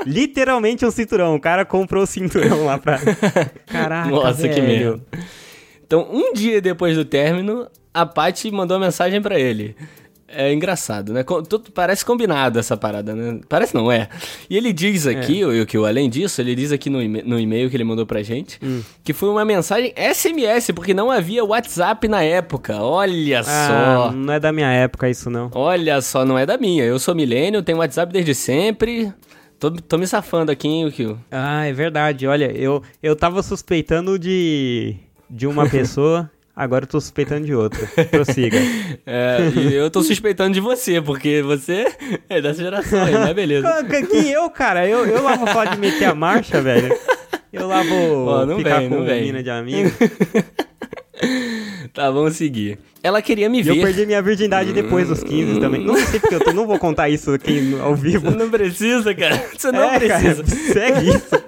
Literalmente 0.08 0.86
um 0.86 0.92
cinturão. 0.92 1.36
O 1.36 1.40
cara 1.40 1.66
comprou 1.66 2.04
o 2.04 2.08
cinturão 2.08 2.66
lá 2.66 2.78
pra. 2.78 3.00
Caraca. 3.68 4.10
Nossa, 4.10 4.48
que 4.48 4.62
velho. 4.62 5.02
merda. 5.02 5.02
Então, 5.86 6.08
um 6.12 6.34
dia 6.34 6.60
depois 6.62 6.96
do 6.96 7.06
término, 7.06 7.68
a 7.94 8.06
Paty 8.06 8.52
mandou 8.52 8.78
uma 8.78 8.86
mensagem 8.86 9.22
pra 9.22 9.40
ele. 9.40 9.76
É 10.30 10.52
engraçado, 10.52 11.14
né? 11.14 11.24
Tudo- 11.24 11.72
Parece 11.74 12.04
combinado 12.04 12.60
essa 12.60 12.76
parada, 12.76 13.16
né? 13.16 13.40
Parece 13.48 13.74
não, 13.74 13.90
é. 13.90 14.10
E 14.50 14.58
ele 14.58 14.74
diz 14.74 15.08
aqui, 15.08 15.46
o 15.46 15.66
que 15.66 15.78
além 15.78 16.10
disso, 16.10 16.42
ele 16.42 16.54
diz 16.54 16.74
aqui 16.74 16.90
no, 16.90 17.00
no 17.02 17.40
e-mail 17.40 17.70
que 17.70 17.78
ele 17.78 17.86
mandou 17.86 18.06
pra 18.06 18.22
gente, 18.22 18.60
Hum. 18.62 18.82
que 19.06 19.14
foi 19.14 19.30
uma 19.30 19.46
mensagem 19.46 19.94
SMS, 19.96 20.74
porque 20.74 20.94
não 20.94 21.10
havia 21.10 21.46
WhatsApp 21.46 22.10
na 22.10 22.22
época. 22.24 22.76
Olha 22.76 23.40
Ah, 23.40 23.44
só. 24.04 24.12
não 24.12 24.34
é 24.34 24.38
da 24.42 24.52
minha 24.52 24.70
época 24.70 25.10
isso, 25.10 25.30
não. 25.30 25.50
Olha 25.56 26.02
só, 26.02 26.26
não 26.26 26.38
é 26.38 26.46
da 26.46 26.58
minha. 26.58 26.84
Eu 26.84 27.00
sou 27.00 27.16
milênio, 27.16 27.64
tenho 27.64 27.78
WhatsApp 27.78 28.12
desde 28.12 28.36
sempre. 28.36 29.14
Tô, 29.60 29.72
tô 29.72 29.98
me 29.98 30.06
safando 30.06 30.52
aqui, 30.52 30.68
hein, 30.68 30.92
Kio? 30.92 31.20
Ah, 31.32 31.66
é 31.66 31.74
verdade. 31.74 32.28
Olha, 32.28 32.52
eu, 32.56 32.84
eu 33.02 33.16
tava 33.16 33.42
suspeitando 33.42 34.20
de, 34.20 34.96
de 35.30 35.48
uma 35.48 35.68
pessoa, 35.70 36.30
agora 36.56 36.84
eu 36.84 36.88
tô 36.90 37.02
suspeitando 37.02 37.46
de 37.46 37.56
outra. 37.56 37.86
Prossiga. 38.10 38.58
É, 39.10 39.38
e 39.56 39.74
eu 39.74 39.90
tô 39.90 40.04
suspeitando 40.04 40.54
de 40.54 40.60
você, 40.60 41.02
porque 41.02 41.42
você 41.42 41.88
é 42.28 42.42
dessa 42.42 42.62
geração 42.62 43.02
aí, 43.06 43.14
mas 43.14 43.34
beleza. 43.34 43.66
Que 43.86 44.30
eu, 44.30 44.50
cara? 44.50 44.86
Eu, 44.86 45.06
eu 45.06 45.24
lá 45.24 45.36
vou 45.38 45.48
falar 45.48 45.74
de 45.74 45.80
meter 45.80 46.04
a 46.04 46.14
marcha, 46.14 46.62
velho. 46.62 46.94
Eu 47.54 47.68
lá 47.70 47.84
vou 47.84 48.28
Ó, 48.28 48.58
ficar 48.58 48.80
vem, 48.82 48.90
com 48.90 49.00
mina 49.00 49.42
de 49.42 49.50
amigo. 49.50 49.90
Tá, 51.94 52.12
vamos 52.12 52.36
seguir. 52.36 52.78
Ela 53.02 53.22
queria 53.22 53.50
me 53.50 53.62
E 53.62 53.68
eu 53.68 53.76
ver. 53.76 53.82
perdi 53.82 54.06
minha 54.06 54.22
virgindade 54.22 54.74
depois 54.74 55.08
dos 55.08 55.24
15 55.24 55.60
também. 55.60 55.84
Não 55.84 55.96
sei 55.96 56.20
porque 56.20 56.36
eu 56.36 56.40
tô- 56.44 56.54
não 56.54 56.68
vou 56.68 56.78
contar 56.78 57.10
isso 57.10 57.32
aqui 57.32 57.76
ao 57.82 57.96
vivo. 57.96 58.30
Você 58.30 58.38
não 58.38 58.50
precisa, 58.50 59.16
cara. 59.16 59.44
Você 59.58 59.72
não 59.72 59.84
É, 59.84 60.00
cara, 60.08 60.34
precisa. 60.34 60.74
segue 60.74 61.10
isso. 61.10 61.48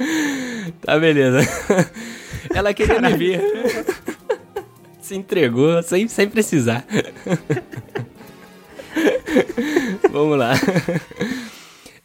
Tá, 0.80 0.98
beleza. 0.98 1.40
Ela 2.54 2.72
queria 2.72 3.00
me 3.00 3.12
ver. 3.14 3.42
Se 5.02 5.14
entregou 5.14 5.82
sem, 5.82 6.08
sem 6.08 6.28
precisar. 6.28 6.86
Vamos 10.10 10.38
lá. 10.38 10.54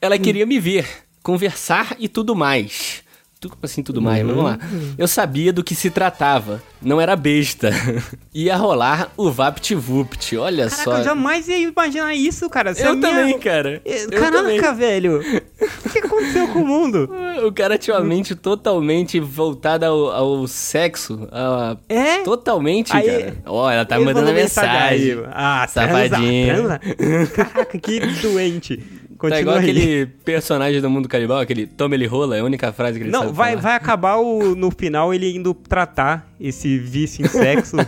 Ela 0.02 0.18
queria 0.18 0.46
me 0.46 0.60
ver, 0.60 0.86
conversar 1.24 1.96
e 2.00 2.10
tudo 2.10 2.36
mais. 2.36 3.04
Tu- 3.40 3.50
Como 3.50 3.60
assim 3.64 3.84
tudo 3.84 4.02
mais? 4.02 4.24
Mas 4.24 4.36
Vamos 4.36 4.52
lá. 4.52 4.60
Eu 4.98 5.08
sabia 5.08 5.52
do 5.52 5.64
que 5.64 5.76
se 5.76 5.90
tratava. 5.90 6.64
Não 6.82 7.02
era 7.02 7.16
besta. 7.16 7.70
Ia 8.34 8.56
rolar 8.56 9.12
o 9.18 9.30
VaptVupt. 9.32 10.38
Olha 10.38 10.70
Caraca, 10.70 10.84
só. 10.84 10.98
eu 11.00 11.04
jamais 11.04 11.48
ia 11.48 11.58
imaginar 11.60 12.14
isso, 12.16 12.50
cara. 12.50 12.74
Você 12.74 12.84
é 12.84 12.88
Eu 12.88 12.96
minha- 12.96 13.10
também, 13.12 13.40
cara. 13.40 13.82
Eh, 13.86 14.06
Eu 14.06 14.10
Caraca, 14.20 14.32
também. 14.38 14.62
velho. 14.76 15.20
O 15.86 15.90
que 15.90 16.00
aconteceu 16.00 16.48
com 16.50 16.60
o 16.60 16.68
mundo? 16.68 17.10
O 17.46 17.52
cara 17.52 17.78
tinha 17.78 17.96
uma 17.98 18.04
mente 18.06 18.36
totalmente 18.36 19.20
voltada 19.20 19.88
ao, 19.88 20.12
ao 20.12 20.48
sexo. 20.48 21.28
a- 21.32 21.78
É? 21.90 22.20
Totalmente, 22.24 22.96
Aí- 22.96 23.06
cara. 23.06 23.38
Ó, 23.46 23.70
ela 23.70 23.86
tá 23.86 24.00
mandando 24.00 24.32
mensagem. 24.34 25.12
aí. 25.12 25.24
Ah, 25.32 25.68
Safadinha. 25.68 26.80
Caraca, 27.36 27.78
que 27.78 28.00
doente. 28.22 28.82
Tá 29.16 29.20
Continua 29.20 29.40
igual 29.40 29.56
aí. 29.58 29.64
aquele 29.64 30.06
personagem 30.06 30.82
do 30.82 30.90
mundo 30.90 31.08
canibal, 31.08 31.40
aquele 31.40 31.66
toma 31.66 31.96
ele 31.96 32.06
rola, 32.06 32.36
é 32.36 32.42
a 32.42 32.44
única 32.44 32.74
frase 32.74 33.00
que 33.00 33.06
ele 33.06 33.12
Não, 33.12 33.32
vai, 33.32 33.52
falar. 33.52 33.62
vai 33.62 33.76
acabar 33.76 34.18
o, 34.18 34.56
no 34.56 34.70
final 34.70 35.14
ele 35.14 35.34
indo 35.34 35.54
tratar 35.54 36.30
esse 36.40 36.78
vício 36.78 37.26
em 37.26 37.28
sexo. 37.28 37.78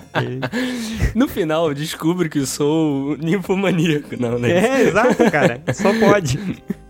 No 1.14 1.28
final, 1.28 1.68
eu 1.68 1.74
descubro 1.74 2.30
que 2.30 2.46
sou 2.46 3.18
ninfomaníaco. 3.18 4.16
Não, 4.20 4.38
né? 4.38 4.52
é, 4.52 4.82
exato, 4.88 5.32
cara. 5.32 5.62
Só 5.74 5.92
pode. 6.00 6.40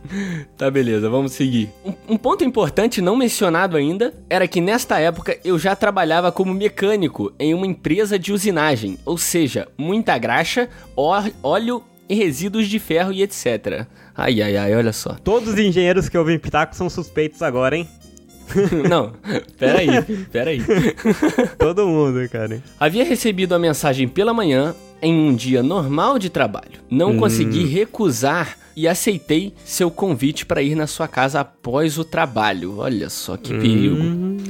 Tá, 0.58 0.72
beleza, 0.72 1.10
vamos 1.10 1.34
seguir. 1.34 1.70
Um, 1.84 2.14
um 2.14 2.18
ponto 2.18 2.42
importante 2.42 3.02
não 3.02 3.18
mencionado 3.18 3.76
ainda 3.76 4.14
era 4.30 4.48
que 4.48 4.62
nesta 4.62 4.98
época 5.00 5.38
eu 5.44 5.60
já 5.60 5.76
trabalhava 5.76 6.32
como 6.32 6.54
mecânico 6.54 7.34
em 7.38 7.54
uma 7.54 7.68
empresa 7.68 8.18
de 8.18 8.32
usinagem, 8.32 8.98
ou 9.06 9.18
seja, 9.18 9.68
muita 9.78 10.18
graxa, 10.18 10.70
óleo 10.96 11.84
e 12.10 12.16
resíduos 12.16 12.68
de 12.68 12.80
ferro 12.80 13.12
e 13.12 13.22
etc. 13.22 13.86
Ai, 14.16 14.42
ai, 14.42 14.58
ai, 14.58 14.76
olha 14.76 14.94
só. 14.94 15.14
Todos 15.24 15.54
os 15.54 15.60
engenheiros 15.60 16.10
que 16.10 16.18
ouvem 16.18 16.40
Pitaco 16.40 16.76
são 16.76 16.90
suspeitos 16.90 17.42
agora, 17.42 17.76
hein? 17.78 17.88
Não, 18.90 19.14
peraí, 19.58 19.90
peraí. 20.32 20.62
Todo 21.60 21.88
mundo, 21.88 22.28
cara. 22.30 22.62
Havia 22.80 23.04
recebido 23.04 23.54
a 23.54 23.60
mensagem 23.60 24.08
pela 24.08 24.34
manhã 24.34 24.74
em 25.02 25.14
um 25.14 25.36
dia 25.36 25.62
normal 25.64 26.18
de 26.20 26.30
trabalho. 26.30 26.80
Não 26.90 27.18
consegui 27.18 27.66
recusar 27.66 28.58
e 28.76 28.88
aceitei 28.88 29.54
seu 29.66 29.90
convite 29.90 30.46
para 30.46 30.62
ir 30.62 30.76
na 30.76 30.86
sua 30.86 31.08
casa 31.08 31.40
após 31.40 31.98
o 31.98 32.04
trabalho. 32.04 32.78
Olha 32.78 33.10
só 33.10 33.36
que 33.36 33.50
perigo. 33.58 33.98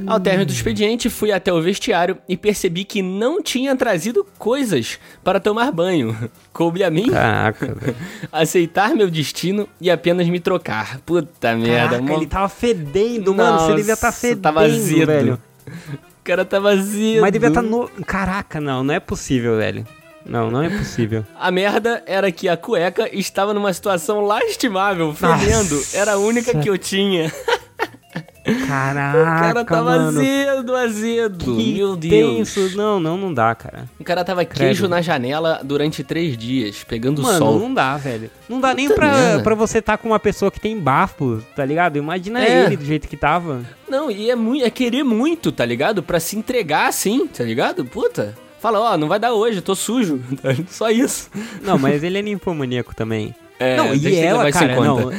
Ao 0.06 0.20
término 0.20 0.44
do 0.46 0.52
expediente, 0.52 1.08
fui 1.08 1.32
até 1.32 1.52
o 1.52 1.62
vestiário 1.62 2.18
e 2.28 2.36
percebi 2.36 2.84
que 2.84 3.00
não 3.00 3.42
tinha 3.42 3.74
trazido 3.74 4.26
coisas 4.38 4.98
para 5.24 5.40
tomar 5.40 5.72
banho. 5.72 6.14
Coube 6.52 6.82
a 6.84 6.90
mim 6.90 7.08
Caraca, 7.10 7.76
aceitar 8.32 8.94
meu 8.94 9.10
destino 9.10 9.68
e 9.80 9.90
apenas 9.90 10.28
me 10.28 10.40
trocar. 10.40 10.98
Puta 11.06 11.56
merda, 11.56 11.96
Caraca, 11.96 12.02
mó- 12.02 12.16
ele 12.18 12.26
tava 12.26 12.48
fedendo, 12.48 13.34
mano. 13.34 13.60
Você 13.60 13.74
devia 13.76 13.94
estar 13.94 14.08
Nossa, 14.08 14.20
fedendo, 14.20 14.40
tava 14.42 14.60
azedo. 14.62 15.06
velho. 15.06 15.38
O 16.18 16.24
cara 16.28 16.44
tava 16.44 16.72
azedo. 16.72 17.22
Mas 17.22 17.32
devia 17.32 17.48
estar 17.48 17.62
no... 17.62 17.88
Caraca, 18.06 18.60
não, 18.60 18.84
não 18.84 18.92
é 18.92 19.00
possível, 19.00 19.56
velho. 19.56 19.86
Não, 20.28 20.50
não 20.50 20.62
é 20.62 20.68
possível. 20.68 21.24
A 21.38 21.50
merda 21.50 22.02
era 22.06 22.30
que 22.30 22.48
a 22.48 22.56
cueca 22.56 23.08
estava 23.12 23.54
numa 23.54 23.72
situação 23.72 24.20
lastimável, 24.20 25.14
fedendo. 25.14 25.76
Nossa. 25.76 25.96
Era 25.96 26.12
a 26.12 26.18
única 26.18 26.54
que 26.58 26.68
eu 26.68 26.76
tinha. 26.76 27.32
Caraca, 28.66 29.18
O 29.20 29.24
cara 29.24 29.64
tava 29.64 29.90
mano. 29.98 30.20
azedo, 30.20 30.74
azedo. 30.74 31.56
Que 31.56 31.74
Meu 31.74 31.96
Deus. 31.96 32.54
tenso. 32.54 32.76
Não, 32.76 32.98
não, 32.98 33.16
não 33.16 33.32
dá, 33.34 33.54
cara. 33.54 33.84
O 34.00 34.04
cara 34.04 34.24
tava 34.24 34.42
queijo 34.44 34.88
na 34.88 35.02
janela 35.02 35.60
durante 35.62 36.02
três 36.02 36.36
dias, 36.36 36.82
pegando 36.82 37.20
Mano, 37.22 37.38
sol. 37.38 37.58
não 37.58 37.72
dá, 37.74 37.96
velho. 37.98 38.30
Não 38.48 38.58
dá 38.58 38.72
nem 38.72 38.86
Puta 38.88 39.00
pra, 39.00 39.12
merda. 39.12 39.42
pra 39.42 39.54
você 39.54 39.82
tá 39.82 39.98
com 39.98 40.08
uma 40.08 40.18
pessoa 40.18 40.50
que 40.50 40.58
tem 40.60 40.78
bafo, 40.78 41.42
tá 41.54 41.62
ligado? 41.64 41.98
Imagina 41.98 42.42
É. 42.42 42.64
ele 42.66 42.76
do 42.78 42.84
jeito 42.86 43.06
que 43.06 43.16
tava. 43.18 43.62
Não, 43.88 44.10
e 44.10 44.30
é, 44.30 44.34
muito, 44.34 44.64
é 44.64 44.70
querer 44.70 45.02
muito, 45.04 45.52
tá 45.52 45.64
ligado? 45.66 46.02
Pra 46.02 46.18
se 46.18 46.36
entregar 46.36 46.88
assim, 46.88 47.26
tá 47.26 47.44
ligado? 47.44 47.84
Puta. 47.84 48.34
Fala, 48.60 48.80
ó, 48.80 48.96
não 48.96 49.08
vai 49.08 49.18
dar 49.18 49.32
hoje, 49.32 49.60
tô 49.60 49.74
sujo. 49.74 50.20
Só 50.68 50.90
isso. 50.90 51.30
Não, 51.62 51.78
mas 51.78 52.02
ele 52.02 52.18
é 52.18 52.22
ninfomaníaco 52.22 52.94
também. 52.94 53.34
É, 53.58 53.76
não, 53.76 53.94
e 53.94 54.16
ela, 54.16 54.50
cara, 54.52 54.76
não. 54.76 55.12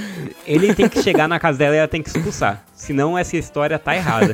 Ele 0.45 0.73
tem 0.73 0.88
que 0.88 1.02
chegar 1.02 1.28
na 1.28 1.39
casa 1.39 1.58
dela 1.58 1.75
e 1.75 1.78
ela 1.80 1.88
tem 1.88 2.02
que 2.02 2.10
expulsar. 2.10 2.63
Senão 2.73 3.17
essa 3.17 3.36
história 3.36 3.78
tá 3.78 3.95
errada. 3.95 4.34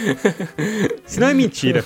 Senão 1.04 1.28
é 1.28 1.34
mentira. 1.34 1.84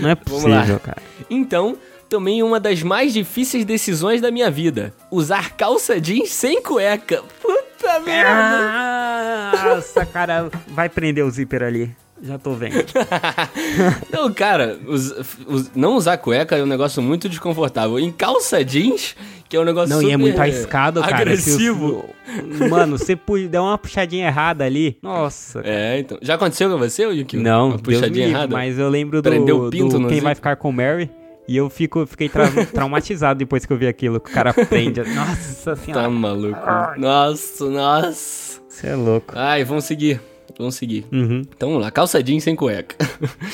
Não 0.00 0.10
é 0.10 0.16
Vamos 0.26 0.44
lá. 0.44 0.60
possível, 0.60 0.80
cara. 0.80 1.02
Então, 1.28 1.76
tomei 2.08 2.42
uma 2.42 2.60
das 2.60 2.82
mais 2.82 3.12
difíceis 3.12 3.64
decisões 3.64 4.20
da 4.20 4.30
minha 4.30 4.50
vida. 4.50 4.92
Usar 5.10 5.56
calça 5.56 6.00
jeans 6.00 6.30
sem 6.30 6.62
cueca. 6.62 7.22
Puta 7.40 8.00
merda. 8.00 9.52
Nossa, 9.64 10.06
cara, 10.06 10.50
vai 10.68 10.88
prender 10.88 11.24
o 11.24 11.30
zíper 11.30 11.62
ali. 11.62 11.94
Já 12.22 12.38
tô 12.38 12.52
vendo. 12.52 12.84
Não, 14.12 14.32
cara, 14.32 14.78
não 15.74 15.96
usar 15.96 16.16
cueca 16.18 16.56
é 16.56 16.62
um 16.62 16.66
negócio 16.66 17.02
muito 17.02 17.28
desconfortável. 17.28 17.98
Em 17.98 18.12
calça 18.12 18.64
jeans, 18.64 19.16
que 19.48 19.56
é 19.56 19.60
um 19.60 19.64
negócio 19.64 19.88
Não, 19.94 20.00
e 20.02 20.06
é 20.06 20.12
super 20.12 20.18
muito 20.18 20.40
arriscado, 20.40 21.00
cara. 21.00 21.16
agressivo. 21.16 22.04
Os- 22.60 22.68
Mano, 22.70 22.96
você 22.98 23.18
der 23.50 23.58
uma 23.60 23.76
puxadinha 23.76 24.26
errada 24.28 24.64
ali. 24.64 24.98
Nossa. 25.02 25.62
É, 25.64 25.98
então. 25.98 26.16
Já 26.22 26.34
aconteceu 26.34 26.70
com 26.70 26.78
você, 26.78 27.02
Yuki? 27.04 27.36
Não, 27.38 27.70
Uma 27.70 27.78
Deus 27.78 27.82
puxadinha 27.98 28.26
livre, 28.26 28.38
errada? 28.40 28.54
mas 28.56 28.78
eu 28.78 28.88
lembro 28.88 29.20
do, 29.20 29.28
Prendeu 29.28 29.64
o 29.66 29.70
pinto 29.70 29.98
do 29.98 30.06
Quem? 30.08 30.20
Vai 30.20 30.34
Ficar 30.36 30.54
com 30.56 30.70
Mary. 30.70 31.10
E 31.48 31.56
eu 31.56 31.68
fico, 31.68 32.06
fiquei 32.06 32.28
tra- 32.28 32.48
traumatizado 32.72 33.38
depois 33.38 33.66
que 33.66 33.72
eu 33.72 33.76
vi 33.76 33.88
aquilo. 33.88 34.20
Que 34.20 34.30
o 34.30 34.32
cara 34.32 34.54
prende. 34.54 35.00
Nossa 35.12 35.74
Tá 35.74 35.76
senhora. 35.76 36.08
maluco. 36.08 36.56
Nossa, 36.98 37.68
nossa. 37.68 38.60
Você 38.68 38.86
é 38.86 38.94
louco. 38.94 39.34
Ai, 39.36 39.64
vamos 39.64 39.84
seguir. 39.84 40.20
Vamos 40.62 40.76
seguir. 40.76 41.04
Uhum. 41.10 41.42
Então 41.56 41.70
vamos 41.70 41.82
lá, 41.82 41.90
calça 41.90 42.22
jeans 42.22 42.44
sem 42.44 42.54
cueca. 42.54 42.96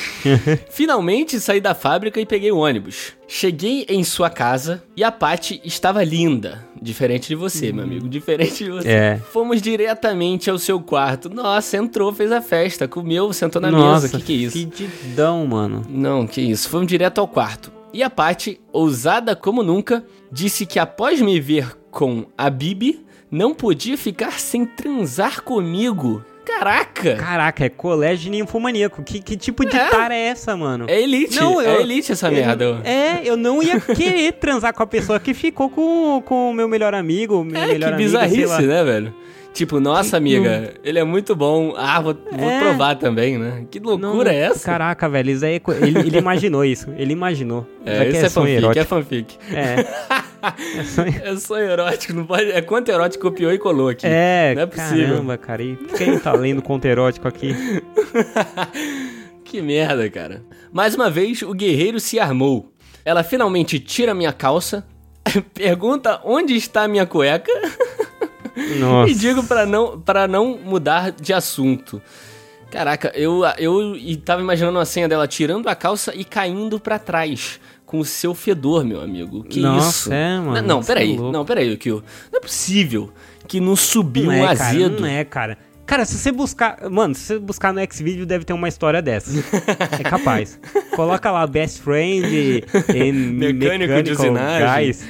Finalmente 0.69 1.39
saí 1.39 1.59
da 1.59 1.73
fábrica 1.73 2.21
e 2.21 2.25
peguei 2.25 2.51
o 2.51 2.57
ônibus. 2.57 3.13
Cheguei 3.27 3.85
em 3.89 4.03
sua 4.03 4.29
casa 4.29 4.83
e 4.95 5.03
a 5.03 5.11
Paty 5.11 5.59
estava 5.65 6.03
linda. 6.03 6.63
Diferente 6.79 7.27
de 7.27 7.35
você, 7.35 7.71
meu 7.71 7.83
amigo. 7.83 8.07
Diferente 8.07 8.63
de 8.63 8.69
você. 8.69 8.87
É. 8.87 9.21
Fomos 9.31 9.61
diretamente 9.61 10.49
ao 10.49 10.59
seu 10.59 10.79
quarto. 10.79 11.29
Nossa, 11.29 11.77
entrou, 11.77 12.13
fez 12.13 12.31
a 12.31 12.41
festa, 12.41 12.87
comeu, 12.87 13.33
sentou 13.33 13.61
na 13.61 13.71
Nossa, 13.71 14.03
mesa. 14.03 14.17
Que 14.19 14.23
que 14.23 14.33
é 14.33 14.35
isso? 14.35 14.57
Fedidão, 14.57 15.47
mano. 15.47 15.85
Não, 15.89 16.27
que 16.27 16.41
isso. 16.41 16.69
Fomos 16.69 16.87
direto 16.87 17.19
ao 17.19 17.27
quarto. 17.27 17.71
E 17.91 18.03
a 18.03 18.09
Paty, 18.09 18.61
ousada 18.71 19.35
como 19.35 19.63
nunca, 19.63 20.05
disse 20.31 20.65
que 20.65 20.77
após 20.77 21.19
me 21.21 21.39
ver 21.39 21.75
com 21.89 22.25
a 22.37 22.49
Bibi, 22.49 23.03
não 23.31 23.53
podia 23.53 23.97
ficar 23.97 24.39
sem 24.39 24.65
transar 24.65 25.41
comigo. 25.41 26.23
Caraca! 26.57 27.15
Caraca, 27.15 27.65
é 27.65 27.69
colégio 27.69 28.31
ninfomaníaco. 28.31 29.03
Que, 29.03 29.19
que 29.21 29.37
tipo 29.37 29.65
de 29.65 29.75
É. 29.77 29.89
tara 29.89 30.15
é 30.15 30.27
essa, 30.27 30.55
mano? 30.57 30.85
É 30.87 31.01
elite, 31.01 31.35
Não, 31.39 31.61
é 31.61 31.75
eu- 31.77 31.81
elite 31.81 32.11
essa 32.11 32.27
Eu- 32.27 32.31
merda. 32.33 32.81
É, 32.83 33.21
eu 33.23 33.37
não 33.37 33.61
ia 33.61 33.79
querer 33.79 34.33
transar 34.33 34.73
com 34.73 34.83
a 34.83 34.87
pessoa 34.87 35.19
que 35.19 35.33
ficou 35.33 35.69
com, 35.69 36.21
com 36.25 36.49
o 36.51 36.53
meu 36.53 36.67
melhor 36.67 36.93
amigo, 36.93 37.43
meu 37.43 37.61
É, 37.61 37.67
melhor 37.67 37.91
que 37.91 37.97
bizarrice, 37.97 38.63
né, 38.63 38.83
velho? 38.83 39.13
Tipo, 39.51 39.79
nossa 39.79 40.15
amiga, 40.15 40.73
ele 40.83 40.99
é 40.99 41.03
muito 41.03 41.35
bom. 41.35 41.73
Ah, 41.75 41.99
vou, 41.99 42.13
vou 42.31 42.49
É. 42.49 42.59
provar 42.59 42.95
também, 42.95 43.37
né? 43.37 43.65
Que 43.69 43.79
loucura 43.79 44.13
Não, 44.25 44.29
é 44.31 44.35
essa? 44.45 44.63
Caraca, 44.63 45.09
velho, 45.09 45.31
isso 45.31 45.43
aí 45.43 45.55
é 45.55 45.61
ele, 45.87 45.99
ele 45.99 46.17
imaginou 46.19 46.63
isso. 46.63 46.87
Ele 46.95 47.13
imaginou. 47.13 47.65
é, 47.85 48.07
Isso 48.07 48.17
isso 48.17 48.25
é, 48.25 48.29
sonho 48.29 48.45
fanfic, 48.45 48.57
erótico. 48.63 48.79
é 48.79 48.85
fanfic. 48.85 49.37
É. 49.51 50.19
É 50.77 50.83
sonho- 50.83 51.21
É 51.23 51.35
sonho 51.35 51.69
erótico, 51.69 52.13
não 52.13 52.25
pode. 52.25 52.51
É 52.51 52.61
quanto 52.61 52.89
erótico 52.89 53.29
copiou 53.29 53.51
e 53.51 53.57
colou 53.57 53.89
aqui. 53.89 54.05
É, 54.07 54.53
Não 54.55 54.61
é 54.63 54.65
possível. 54.65 55.07
caramba, 55.09 55.37
cara. 55.37 55.63
E 55.63 55.75
quem 55.97 56.17
tá 56.19 56.31
lendo 56.33 56.61
conto 56.61 56.85
erótico 56.85 57.27
aqui? 57.27 57.53
Que 59.43 59.61
merda, 59.61 60.07
cara. 60.09 60.43
Mais 60.71 60.93
uma 60.93 61.09
vez, 61.09 61.41
o 61.41 61.53
guerreiro 61.53 61.99
se 61.99 62.19
armou. 62.19 62.71
Ela 63.03 63.23
finalmente 63.23 63.79
tira 63.79 64.13
minha 64.13 64.31
calça, 64.31 64.85
pergunta 65.55 66.21
onde 66.23 66.55
está 66.55 66.83
a 66.83 66.87
minha 66.87 67.05
cueca 67.05 67.51
Nossa. 68.79 69.11
e 69.11 69.15
digo 69.15 69.43
pra 69.43 69.65
não, 69.65 69.99
pra 69.99 70.27
não 70.27 70.55
mudar 70.57 71.11
de 71.11 71.33
assunto. 71.33 71.99
Caraca, 72.69 73.11
eu, 73.15 73.41
eu 73.57 73.95
tava 74.23 74.41
imaginando 74.43 74.77
a 74.77 74.85
cena 74.85 75.07
dela 75.07 75.27
tirando 75.27 75.67
a 75.67 75.73
calça 75.75 76.13
e 76.15 76.23
caindo 76.23 76.79
pra 76.79 76.99
trás. 76.99 77.59
Com 77.89 77.97
o 77.97 78.05
seu 78.05 78.35
fedor, 78.35 78.85
meu 78.85 79.01
amigo. 79.01 79.43
Que 79.43 79.59
Nossa, 79.61 79.89
isso? 79.89 80.13
é, 80.13 80.37
mano, 80.37 80.53
Não, 80.61 80.61
não 80.61 80.79
é 80.79 80.83
peraí. 80.85 81.17
louco. 81.17 81.31
não, 81.33 81.43
peraí, 81.43 81.75
Kio. 81.75 82.03
Não 82.31 82.37
é 82.37 82.39
possível 82.39 83.11
que 83.47 83.59
não 83.59 83.75
subiu 83.75 84.25
Não 84.25 84.29
um 84.31 84.35
é, 84.45 84.55
cara, 84.55 84.69
azedo. 84.69 85.01
não 85.01 85.07
é, 85.07 85.23
cara. 85.25 85.57
Cara, 85.87 86.05
se 86.05 86.15
você 86.19 86.31
buscar. 86.31 86.87
Mano, 86.87 87.15
se 87.15 87.21
você 87.23 87.39
buscar 87.39 87.73
no 87.73 87.81
Xvideo, 87.81 88.27
deve 88.27 88.45
ter 88.45 88.53
uma 88.53 88.67
história 88.67 89.01
dessa. 89.01 89.31
é 89.99 90.03
capaz. 90.03 90.59
Coloca 90.95 91.31
lá 91.31 91.47
Best 91.47 91.81
Friend 91.81 92.63
Mecânico 93.33 94.03
de 94.03 94.11
usinagem. 94.11 94.85
Guys. 94.85 95.07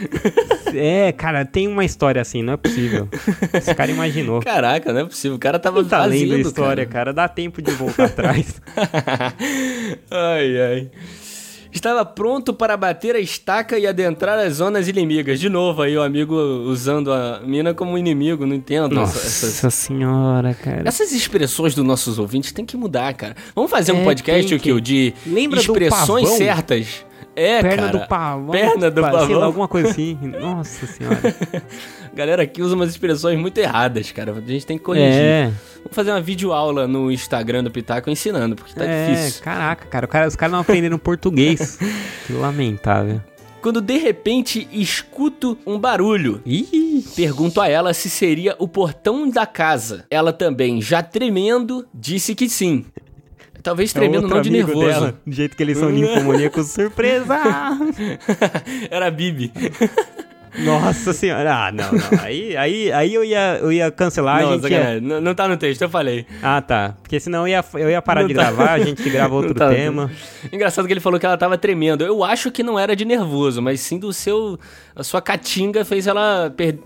É, 0.73 1.11
cara, 1.11 1.43
tem 1.43 1.67
uma 1.67 1.83
história 1.83 2.21
assim, 2.21 2.41
não 2.41 2.53
é 2.53 2.57
possível. 2.57 3.09
Esse 3.53 3.75
cara 3.75 3.91
imaginou. 3.91 4.39
Caraca, 4.41 4.93
não 4.93 5.01
é 5.01 5.05
possível. 5.05 5.35
O 5.35 5.39
cara 5.39 5.59
tava 5.59 5.83
tá 5.83 6.05
lendo 6.05 6.35
a 6.35 6.39
história, 6.39 6.85
cara. 6.85 7.13
cara, 7.13 7.13
dá 7.13 7.27
tempo 7.27 7.61
de 7.61 7.71
voltar 7.71 8.05
atrás. 8.05 8.61
ai, 10.09 10.61
ai. 10.61 10.91
Estava 11.71 12.03
pronto 12.03 12.51
para 12.53 12.75
bater 12.75 13.15
a 13.15 13.19
estaca 13.19 13.77
e 13.77 13.85
adentrar 13.85 14.39
as 14.39 14.55
zonas 14.55 14.87
inimigas. 14.87 15.39
De 15.39 15.49
novo 15.49 15.81
aí, 15.83 15.95
o 15.95 16.01
amigo 16.01 16.35
usando 16.35 17.13
a 17.13 17.41
mina 17.45 17.73
como 17.75 17.95
inimigo, 17.97 18.45
não 18.45 18.55
entendo. 18.55 18.95
Nossa 18.95 19.19
essa- 19.19 19.45
essas, 19.45 19.73
senhora, 19.75 20.53
cara. 20.55 20.81
essas 20.85 21.11
expressões 21.11 21.75
dos 21.75 21.85
nossos 21.85 22.17
ouvintes 22.17 22.51
tem 22.51 22.65
que 22.65 22.75
mudar, 22.75 23.13
cara. 23.13 23.35
Vamos 23.55 23.69
fazer 23.69 23.91
um 23.91 24.01
É, 24.01 24.03
podcast, 24.03 24.49
tem 24.49 24.57
Kio, 24.59 24.75
que. 24.77 24.81
de 24.81 25.13
Lembra 25.27 25.59
expressões 25.59 26.27
certas. 26.29 27.05
É, 27.39 27.61
Perna 27.61 27.83
cara. 27.87 27.97
do 27.99 28.07
pavão. 28.07 28.49
Perna 28.51 28.91
do 28.91 29.01
sei 29.01 29.11
lá, 29.11 29.19
pavão. 29.19 29.43
alguma 29.43 29.67
coisa 29.67 29.89
assim. 29.89 30.17
Nossa 30.41 30.85
senhora. 30.85 31.19
Galera 32.13 32.43
aqui 32.43 32.61
usa 32.61 32.75
umas 32.75 32.89
expressões 32.89 33.39
muito 33.39 33.57
erradas, 33.57 34.11
cara. 34.11 34.33
A 34.33 34.41
gente 34.41 34.65
tem 34.65 34.77
que 34.77 34.83
corrigir. 34.83 35.09
É, 35.09 35.51
Vamos 35.77 35.91
fazer 35.95 36.11
uma 36.11 36.19
videoaula 36.19 36.85
no 36.85 37.09
Instagram 37.09 37.63
do 37.63 37.71
Pitaco 37.71 38.09
ensinando, 38.09 38.55
porque 38.57 38.73
tá 38.73 38.83
é, 38.83 39.11
difícil. 39.11 39.41
caraca, 39.41 39.85
cara, 39.85 40.07
cara, 40.07 40.27
os 40.27 40.35
caras 40.35 40.51
não 40.51 40.59
aprenderam 40.59 40.97
português. 40.97 41.79
que 42.27 42.33
lamentável. 42.33 43.21
Quando 43.61 43.81
de 43.81 43.97
repente 43.97 44.67
escuto 44.71 45.57
um 45.65 45.77
barulho. 45.79 46.41
Ih, 46.45 47.03
Pergunto 47.15 47.61
a 47.61 47.67
ela 47.69 47.93
se 47.93 48.09
seria 48.09 48.55
o 48.59 48.67
portão 48.67 49.29
da 49.29 49.45
casa. 49.45 50.05
Ela 50.09 50.33
também, 50.33 50.81
já 50.81 51.01
tremendo, 51.01 51.85
disse 51.93 52.35
que 52.35 52.49
sim. 52.49 52.85
Talvez 53.61 53.91
tremendo 53.93 54.23
outro 54.23 54.35
não 54.35 54.41
de 54.41 54.49
nervoso. 54.49 54.87
dela, 54.87 55.19
do 55.25 55.33
jeito 55.35 55.55
que 55.57 55.63
eles 55.63 55.77
são 55.77 55.89
ninfomaníacos, 55.89 56.67
surpresa! 56.67 57.37
Era 58.89 59.07
a 59.07 59.11
Bibi. 59.11 59.51
Nossa 60.63 61.13
senhora, 61.13 61.53
ah, 61.67 61.71
não, 61.71 61.91
não. 61.91 62.23
Aí, 62.23 62.57
aí, 62.57 62.91
aí 62.91 63.13
eu, 63.13 63.23
ia, 63.23 63.59
eu 63.61 63.71
ia 63.71 63.91
cancelar, 63.91 64.39
a 64.39 64.41
não, 64.41 64.53
gente 64.59 64.71
ia... 64.71 64.99
não, 64.99 65.21
não 65.21 65.35
tá 65.35 65.47
no 65.47 65.55
texto, 65.55 65.83
eu 65.83 65.89
falei. 65.89 66.25
Ah, 66.41 66.59
tá. 66.59 66.95
Porque 67.01 67.19
senão 67.19 67.41
eu 67.47 67.49
ia, 67.49 67.63
eu 67.75 67.89
ia 67.89 68.01
parar 68.01 68.21
Não 68.21 68.27
de 68.27 68.33
tá. 68.33 68.41
gravar, 68.43 68.71
a 68.71 68.79
gente 68.79 69.07
grava 69.09 69.33
outro 69.35 69.53
tá 69.53 69.69
tema. 69.69 70.09
Engraçado 70.51 70.87
que 70.87 70.93
ele 70.93 70.99
falou 70.99 71.19
que 71.19 71.25
ela 71.25 71.37
tava 71.37 71.55
tremendo. 71.57 72.03
Eu 72.03 72.23
acho 72.23 72.51
que 72.51 72.63
não 72.63 72.79
era 72.79 72.95
de 72.95 73.05
nervoso, 73.05 73.61
mas 73.61 73.79
sim 73.79 73.99
do 73.99 74.11
seu. 74.11 74.59
A 74.95 75.03
sua 75.03 75.21
catinga 75.21 75.85
fez 75.85 76.07
ela 76.07 76.51
per- 76.55 76.79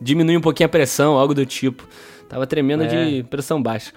diminuir 0.00 0.36
um 0.36 0.40
pouquinho 0.40 0.66
a 0.66 0.70
pressão, 0.70 1.14
algo 1.18 1.34
do 1.34 1.44
tipo. 1.44 1.86
Tava 2.28 2.46
tremendo 2.46 2.84
É. 2.84 2.86
de 2.86 3.22
pressão 3.24 3.60
baixa. 3.60 3.92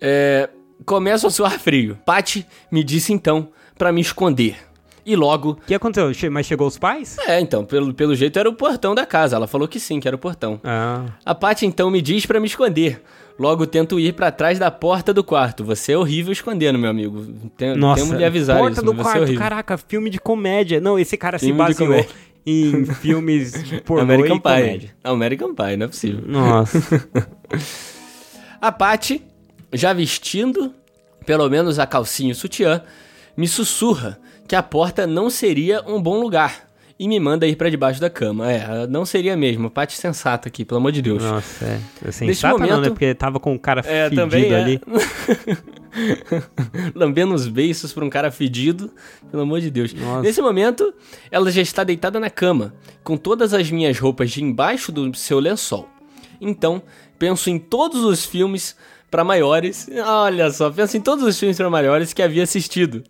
É, 0.00 0.50
começo 0.92 1.26
a 1.26 1.30
suar 1.30 1.58
frio. 1.58 1.98
Patty 2.04 2.46
me 2.70 2.84
disse 2.84 3.12
então 3.12 3.48
pra 3.78 3.90
me 3.92 4.00
esconder. 4.00 4.56
E 5.04 5.16
logo 5.16 5.52
O 5.52 5.54
que 5.66 5.74
aconteceu? 5.74 6.30
Mas 6.30 6.46
chegou 6.46 6.66
os 6.68 6.78
pais? 6.78 7.16
É, 7.26 7.40
então, 7.40 7.64
pelo, 7.64 7.92
pelo 7.92 8.14
jeito 8.14 8.38
era 8.38 8.48
o 8.48 8.52
portão 8.52 8.94
da 8.94 9.04
casa. 9.04 9.34
Ela 9.34 9.46
falou 9.48 9.66
que 9.66 9.80
sim, 9.80 9.98
que 9.98 10.06
era 10.06 10.14
o 10.14 10.18
portão. 10.18 10.60
Ah, 10.62 11.06
A 11.24 11.34
Paty 11.34 11.66
então 11.66 11.90
me 11.90 12.00
diz 12.00 12.24
pra 12.26 12.38
me 12.38 12.46
esconder. 12.46 13.02
Logo 13.38 13.66
tento 13.66 13.98
ir 13.98 14.12
pra 14.12 14.30
trás 14.30 14.58
da 14.58 14.70
porta 14.70 15.12
do 15.12 15.24
quarto. 15.24 15.64
Você 15.64 15.92
é 15.92 15.98
horrível 15.98 16.30
escondendo, 16.32 16.78
meu 16.78 16.90
amigo. 16.90 17.26
Tem, 17.56 17.74
nossa. 17.74 18.02
Temos 18.02 18.18
de 18.18 18.24
avisar 18.24 18.58
Porta 18.58 18.74
isso. 18.74 18.82
do 18.84 18.92
você 18.92 19.00
é 19.00 19.02
quarto, 19.02 19.22
horrível. 19.22 19.40
caraca, 19.40 19.78
filme 19.78 20.10
de 20.10 20.20
comédia. 20.20 20.80
Não, 20.80 20.98
esse 20.98 21.16
cara 21.16 21.38
Filme 21.38 21.54
se 21.54 21.58
baseou 21.84 22.06
em 22.46 22.84
filmes 23.00 23.52
de 23.64 23.80
pornô 23.80 24.02
American 24.04 24.38
Pie. 24.38 24.42
comédia. 24.52 24.90
American 25.02 25.54
Pie, 25.54 25.76
não 25.78 25.86
é 25.86 25.88
possível. 25.88 26.22
Nossa. 26.26 26.78
A 28.60 28.70
Paty, 28.70 29.20
já 29.72 29.92
vestindo, 29.92 30.72
pelo 31.22 31.48
menos 31.48 31.78
a 31.78 31.86
calcinha 31.86 32.30
e 32.30 32.32
o 32.32 32.36
sutiã, 32.36 32.82
me 33.36 33.48
sussurra 33.48 34.18
que 34.46 34.56
a 34.56 34.62
porta 34.62 35.06
não 35.06 35.30
seria 35.30 35.82
um 35.86 36.00
bom 36.00 36.20
lugar. 36.20 36.72
e 36.98 37.08
me 37.08 37.18
manda 37.18 37.46
ir 37.48 37.56
pra 37.56 37.68
debaixo 37.68 38.00
da 38.00 38.08
cama. 38.08 38.48
É, 38.52 38.86
não 38.86 39.04
seria 39.04 39.36
mesmo. 39.36 39.68
Paty 39.68 39.96
sensata 39.96 40.48
aqui, 40.48 40.64
pelo 40.64 40.78
amor 40.78 40.92
de 40.92 41.02
Deus. 41.02 41.20
Nossa, 41.20 41.64
é. 41.64 42.12
Sensata 42.12 42.54
momento, 42.54 42.70
não, 42.70 42.80
né? 42.80 42.88
Porque 42.90 43.12
tava 43.12 43.40
com 43.40 43.54
o 43.54 43.58
cara 43.58 43.80
é, 43.80 44.04
fedido 44.04 44.22
também 44.22 44.52
é. 44.52 44.54
ali. 44.54 44.80
Lambendo 46.94 47.34
os 47.34 47.48
beiços 47.48 47.92
pra 47.92 48.04
um 48.04 48.10
cara 48.10 48.30
fedido. 48.30 48.88
Pelo 49.30 49.42
amor 49.42 49.60
de 49.60 49.68
Deus. 49.68 49.92
Nossa. 49.92 50.22
Nesse 50.22 50.40
momento, 50.40 50.94
ela 51.28 51.50
já 51.50 51.60
está 51.60 51.82
deitada 51.82 52.20
na 52.20 52.30
cama, 52.30 52.72
com 53.02 53.16
todas 53.16 53.52
as 53.52 53.68
minhas 53.68 53.98
roupas 53.98 54.30
de 54.30 54.44
embaixo 54.44 54.92
do 54.92 55.12
seu 55.16 55.40
lençol. 55.40 55.88
Então, 56.40 56.82
penso 57.18 57.50
em 57.50 57.58
todos 57.58 58.04
os 58.04 58.24
filmes 58.24 58.76
para 59.12 59.22
maiores. 59.22 59.86
Olha 60.06 60.50
só, 60.50 60.70
penso 60.70 60.96
em 60.96 61.00
todos 61.00 61.22
os 61.22 61.38
filmes 61.38 61.58
para 61.58 61.68
maiores 61.68 62.14
que 62.14 62.22
havia 62.22 62.42
assistido. 62.42 63.04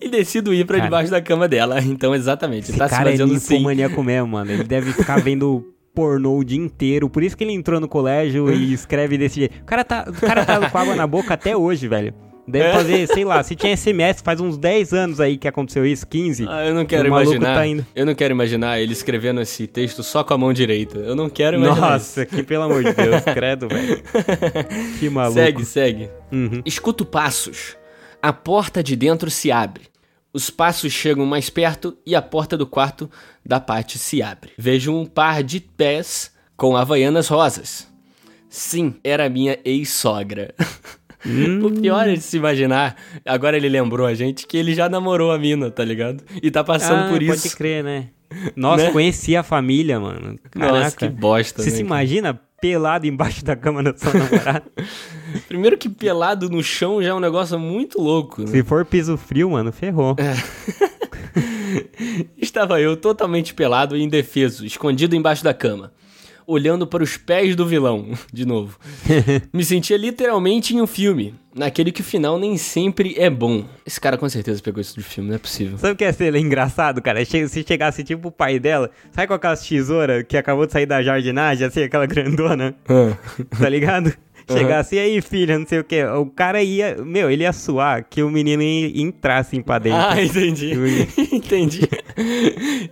E 0.00 0.08
decido 0.08 0.54
ir 0.54 0.64
para 0.64 0.78
debaixo 0.78 1.10
da 1.10 1.20
cama 1.20 1.48
dela. 1.48 1.82
Então, 1.92 2.14
exatamente. 2.14 2.70
Esse 2.70 2.78
tá 2.78 2.88
cara 2.88 3.10
se 3.10 3.18
fazendo 3.18 3.36
é 3.36 3.38
sim. 3.40 3.60
maníaco 3.60 4.02
mesmo, 4.02 4.28
mano. 4.28 4.52
Ele 4.52 4.64
deve 4.64 4.92
ficar 4.92 5.20
vendo 5.20 5.74
pornô 5.92 6.38
o 6.38 6.44
dia 6.44 6.58
inteiro. 6.58 7.10
Por 7.10 7.22
isso 7.22 7.36
que 7.36 7.42
ele 7.42 7.52
entrou 7.52 7.80
no 7.80 7.88
colégio 7.88 8.50
e 8.52 8.72
escreve 8.72 9.18
desse 9.18 9.40
jeito. 9.40 9.60
O 9.60 9.64
cara 9.64 9.84
tá, 9.84 10.06
o 10.08 10.12
cara 10.12 10.44
tá 10.44 10.70
com 10.70 10.78
água 10.78 10.94
na 10.94 11.06
boca 11.06 11.34
até 11.34 11.56
hoje, 11.56 11.88
velho. 11.88 12.14
Deve 12.46 12.68
é. 12.68 12.72
fazer, 12.72 13.06
sei 13.06 13.24
lá, 13.24 13.42
se 13.42 13.54
tinha 13.54 13.76
SMS, 13.76 14.20
faz 14.20 14.40
uns 14.40 14.58
10 14.58 14.92
anos 14.92 15.20
aí 15.20 15.38
que 15.38 15.46
aconteceu 15.46 15.86
isso, 15.86 16.06
15. 16.06 16.46
Ah, 16.48 16.66
eu 16.66 16.74
não 16.74 16.84
quero 16.84 17.06
imaginar. 17.06 17.54
Tá 17.54 17.84
eu 17.94 18.04
não 18.04 18.14
quero 18.14 18.34
imaginar 18.34 18.80
ele 18.80 18.92
escrevendo 18.92 19.40
esse 19.40 19.66
texto 19.66 20.02
só 20.02 20.24
com 20.24 20.34
a 20.34 20.38
mão 20.38 20.52
direita. 20.52 20.98
Eu 20.98 21.14
não 21.14 21.30
quero 21.30 21.56
imaginar. 21.56 21.92
Nossa, 21.92 22.22
isso. 22.22 22.34
que 22.34 22.42
pelo 22.42 22.64
amor 22.64 22.82
de 22.82 22.92
Deus, 22.92 23.22
credo, 23.32 23.68
velho. 23.68 24.02
Que 24.98 25.08
maluco. 25.08 25.34
Segue, 25.34 25.64
segue. 25.64 26.10
Uhum. 26.32 26.62
Escuto 26.64 27.04
passos. 27.04 27.76
A 28.20 28.32
porta 28.32 28.82
de 28.82 28.96
dentro 28.96 29.30
se 29.30 29.52
abre. 29.52 29.84
Os 30.32 30.50
passos 30.50 30.92
chegam 30.92 31.26
mais 31.26 31.50
perto 31.50 31.96
e 32.06 32.14
a 32.14 32.22
porta 32.22 32.56
do 32.56 32.66
quarto 32.66 33.08
da 33.44 33.60
parte 33.60 33.98
se 33.98 34.22
abre. 34.22 34.52
Vejo 34.56 34.92
um 34.92 35.04
par 35.04 35.42
de 35.42 35.60
pés 35.60 36.32
com 36.56 36.76
havaianas 36.76 37.28
rosas. 37.28 37.86
Sim, 38.48 38.94
era 39.02 39.28
minha 39.28 39.58
ex-sogra. 39.64 40.54
Hum. 41.26 41.64
O 41.64 41.70
pior 41.70 42.08
é 42.08 42.14
de 42.14 42.20
se 42.20 42.36
imaginar, 42.36 42.96
agora 43.24 43.56
ele 43.56 43.68
lembrou 43.68 44.06
a 44.06 44.14
gente 44.14 44.46
que 44.46 44.56
ele 44.56 44.74
já 44.74 44.88
namorou 44.88 45.30
a 45.30 45.38
mina, 45.38 45.70
tá 45.70 45.84
ligado? 45.84 46.22
E 46.42 46.50
tá 46.50 46.64
passando 46.64 47.06
ah, 47.06 47.08
por 47.08 47.22
isso. 47.22 47.42
Pode 47.42 47.56
crer, 47.56 47.84
né? 47.84 48.08
Nossa, 48.56 48.84
né? 48.84 48.90
conhecia 48.90 49.40
a 49.40 49.42
família, 49.42 50.00
mano. 50.00 50.38
Caraca. 50.50 50.72
Nossa, 50.72 50.96
que 50.96 51.08
bosta, 51.08 51.62
Você 51.62 51.70
né, 51.70 51.76
se 51.76 51.82
imagina 51.82 52.40
pelado 52.60 53.06
embaixo 53.06 53.44
da 53.44 53.54
cama 53.54 53.82
da 53.82 53.96
sua 53.96 54.12
namorada? 54.12 54.64
Primeiro 55.48 55.76
que 55.76 55.88
pelado 55.88 56.48
no 56.48 56.62
chão 56.62 57.02
já 57.02 57.10
é 57.10 57.14
um 57.14 57.20
negócio 57.20 57.58
muito 57.58 58.00
louco. 58.00 58.42
Né? 58.42 58.48
Se 58.48 58.62
for 58.62 58.84
piso 58.84 59.16
frio, 59.16 59.50
mano, 59.50 59.72
ferrou. 59.72 60.16
É. 60.18 60.34
Estava 62.36 62.80
eu 62.80 62.96
totalmente 62.96 63.54
pelado 63.54 63.96
e 63.96 64.02
indefeso, 64.02 64.64
escondido 64.64 65.14
embaixo 65.14 65.44
da 65.44 65.54
cama 65.54 65.92
olhando 66.46 66.86
para 66.86 67.02
os 67.02 67.16
pés 67.16 67.54
do 67.56 67.66
vilão, 67.66 68.10
de 68.32 68.44
novo. 68.44 68.78
Me 69.52 69.64
sentia 69.64 69.96
literalmente 69.96 70.74
em 70.74 70.80
um 70.80 70.86
filme, 70.86 71.34
naquele 71.54 71.92
que 71.92 72.00
o 72.00 72.04
final 72.04 72.38
nem 72.38 72.56
sempre 72.56 73.14
é 73.18 73.28
bom. 73.28 73.64
Esse 73.86 74.00
cara 74.00 74.16
com 74.16 74.28
certeza 74.28 74.62
pegou 74.62 74.80
isso 74.80 74.96
do 74.96 75.02
filme, 75.02 75.28
não 75.30 75.36
é 75.36 75.38
possível. 75.38 75.78
Sabe 75.78 75.94
o 75.94 75.96
que 75.96 76.04
é 76.04 76.12
ser 76.12 76.34
engraçado, 76.36 77.00
cara? 77.02 77.24
Se 77.24 77.64
chegasse 77.64 78.04
tipo 78.04 78.28
o 78.28 78.32
pai 78.32 78.58
dela, 78.58 78.90
sabe 79.10 79.28
com 79.28 79.34
aquelas 79.34 79.66
tesouras 79.66 80.24
que 80.28 80.36
acabou 80.36 80.66
de 80.66 80.72
sair 80.72 80.86
da 80.86 81.02
jardinagem, 81.02 81.66
assim, 81.66 81.82
aquela 81.82 82.06
grandona? 82.06 82.74
Ah. 82.88 83.16
tá 83.58 83.68
ligado? 83.68 84.12
Chegasse, 84.50 84.96
e 84.96 84.98
aí, 84.98 85.20
filha, 85.20 85.58
não 85.58 85.66
sei 85.66 85.78
o 85.80 85.84
que. 85.84 86.04
O 86.04 86.26
cara 86.26 86.62
ia. 86.62 86.96
Meu, 87.04 87.30
ele 87.30 87.44
ia 87.44 87.52
suar 87.52 88.04
que 88.08 88.22
o 88.22 88.30
menino 88.30 88.62
ia 88.62 89.02
entrar 89.02 89.38
assim 89.38 89.62
pra 89.62 89.78
dentro. 89.78 89.98
Ah, 89.98 90.22
entendi. 90.22 90.72
entendi. 91.32 91.88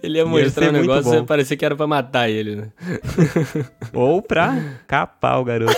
Ele 0.03 0.19
ia 0.19 0.27
mostrar 0.27 0.67
o 0.67 0.69
um 0.71 0.73
negócio 0.73 1.19
e 1.19 1.25
parecia 1.25 1.57
que 1.57 1.65
era 1.65 1.77
pra 1.77 1.87
matar 1.87 2.29
ele, 2.29 2.57
né? 2.57 2.69
Ou 3.93 4.23
pra 4.23 4.79
capar 4.87 5.41
o 5.41 5.45
garoto. 5.45 5.75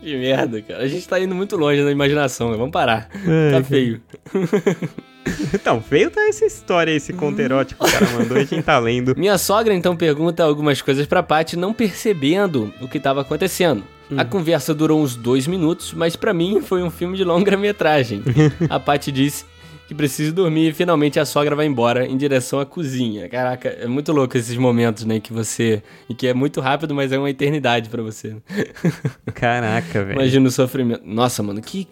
Que 0.00 0.16
merda, 0.16 0.62
cara. 0.62 0.82
A 0.82 0.88
gente 0.88 1.08
tá 1.08 1.18
indo 1.18 1.34
muito 1.34 1.56
longe 1.56 1.82
na 1.82 1.90
imaginação, 1.90 2.50
né? 2.50 2.56
Vamos 2.56 2.72
parar. 2.72 3.08
É, 3.26 3.50
tá 3.50 3.64
feio. 3.64 4.00
Então, 5.54 5.80
feio 5.80 6.10
tá 6.10 6.22
essa 6.28 6.44
história, 6.44 6.92
esse 6.92 7.12
conto 7.12 7.40
erótico 7.40 7.84
que 7.84 7.90
o 7.90 7.92
cara 7.92 8.10
mandou, 8.12 8.36
a 8.36 8.44
gente 8.44 8.62
tá 8.62 8.78
lendo. 8.78 9.14
Minha 9.18 9.38
sogra 9.38 9.74
então 9.74 9.96
pergunta 9.96 10.42
algumas 10.42 10.80
coisas 10.80 11.06
pra 11.06 11.22
Paty, 11.22 11.56
não 11.56 11.72
percebendo 11.72 12.72
o 12.80 12.88
que 12.88 12.98
tava 12.98 13.20
acontecendo. 13.20 13.84
Hum. 14.10 14.16
A 14.18 14.24
conversa 14.24 14.74
durou 14.74 15.02
uns 15.02 15.16
dois 15.16 15.46
minutos, 15.46 15.92
mas 15.92 16.16
para 16.16 16.32
mim 16.32 16.60
foi 16.60 16.82
um 16.82 16.90
filme 16.90 17.16
de 17.16 17.24
longa 17.24 17.56
metragem. 17.56 18.22
a 18.68 18.80
Paty 18.80 19.12
disse 19.12 19.44
que 19.86 19.94
precisa 19.94 20.32
dormir 20.32 20.68
e 20.68 20.72
finalmente 20.72 21.20
a 21.20 21.24
sogra 21.24 21.54
vai 21.54 21.66
embora 21.66 22.06
em 22.06 22.16
direção 22.16 22.58
à 22.60 22.64
cozinha. 22.64 23.28
Caraca, 23.28 23.68
é 23.68 23.86
muito 23.86 24.10
louco 24.12 24.36
esses 24.36 24.56
momentos, 24.56 25.04
né, 25.04 25.20
que 25.20 25.32
você... 25.32 25.82
E 26.08 26.14
que 26.14 26.26
é 26.26 26.32
muito 26.32 26.60
rápido, 26.60 26.94
mas 26.94 27.12
é 27.12 27.18
uma 27.18 27.28
eternidade 27.28 27.90
para 27.90 28.02
você. 28.02 28.36
Caraca, 29.34 30.04
velho. 30.04 30.18
Imagina 30.18 30.48
o 30.48 30.50
sofrimento. 30.50 31.02
Nossa, 31.04 31.42
mano, 31.42 31.60
que... 31.60 31.86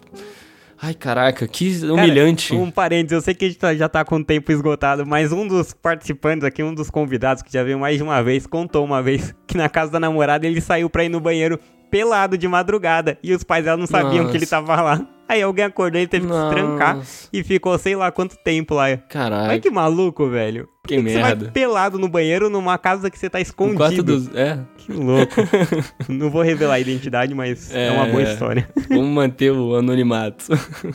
Ai, 0.83 0.95
caraca, 0.95 1.47
que 1.47 1.69
humilhante. 1.85 2.49
Cara, 2.49 2.61
um 2.61 2.71
parênteses, 2.71 3.11
eu 3.11 3.21
sei 3.21 3.35
que 3.35 3.45
a 3.45 3.47
gente 3.47 3.59
tá, 3.59 3.75
já 3.75 3.87
tá 3.87 4.03
com 4.03 4.15
o 4.15 4.23
tempo 4.23 4.51
esgotado, 4.51 5.05
mas 5.05 5.31
um 5.31 5.47
dos 5.47 5.73
participantes 5.73 6.43
aqui, 6.43 6.63
um 6.63 6.73
dos 6.73 6.89
convidados 6.89 7.43
que 7.43 7.53
já 7.53 7.63
veio 7.63 7.77
mais 7.77 7.97
de 7.97 8.03
uma 8.03 8.23
vez, 8.23 8.47
contou 8.47 8.83
uma 8.83 9.01
vez 9.03 9.31
que 9.45 9.55
na 9.55 9.69
casa 9.69 9.91
da 9.91 9.99
namorada 9.99 10.47
ele 10.47 10.59
saiu 10.59 10.89
pra 10.89 11.03
ir 11.03 11.09
no 11.09 11.19
banheiro 11.19 11.59
pelado 11.91 12.37
de 12.37 12.47
madrugada 12.47 13.19
e 13.21 13.33
os 13.33 13.43
pais 13.43 13.65
dela 13.65 13.77
não 13.77 13.85
sabiam 13.85 14.23
Nossa. 14.23 14.31
que 14.31 14.37
ele 14.37 14.45
tava 14.47 14.81
lá. 14.81 15.05
Aí 15.27 15.41
alguém 15.41 15.63
acordou 15.63 16.01
e 16.01 16.07
teve 16.07 16.25
Nossa. 16.25 16.53
que 16.53 16.59
se 16.59 16.67
trancar 16.67 16.99
e 17.31 17.43
ficou 17.43 17.77
sei 17.77 17.95
lá 17.95 18.11
quanto 18.11 18.35
tempo 18.37 18.73
lá. 18.73 18.97
Caralho. 18.97 19.51
Olha 19.51 19.59
que 19.59 19.69
maluco, 19.69 20.27
velho. 20.27 20.67
Que, 20.85 20.95
que 20.95 21.01
merda. 21.01 21.21
Você 21.21 21.43
vai 21.45 21.51
pelado 21.51 21.97
no 21.97 22.09
banheiro 22.09 22.49
numa 22.49 22.77
casa 22.77 23.09
que 23.09 23.17
você 23.17 23.29
tá 23.29 23.39
escondido. 23.39 24.03
dos... 24.03 24.35
É. 24.35 24.59
Que 24.77 24.91
louco. 24.91 25.35
Não 26.09 26.29
vou 26.29 26.41
revelar 26.41 26.73
a 26.73 26.79
identidade, 26.79 27.33
mas 27.33 27.73
é, 27.73 27.87
é 27.87 27.91
uma 27.91 28.07
boa 28.07 28.23
história. 28.23 28.67
Vamos 28.89 29.07
manter 29.07 29.51
o 29.51 29.75
anonimato. 29.75 30.45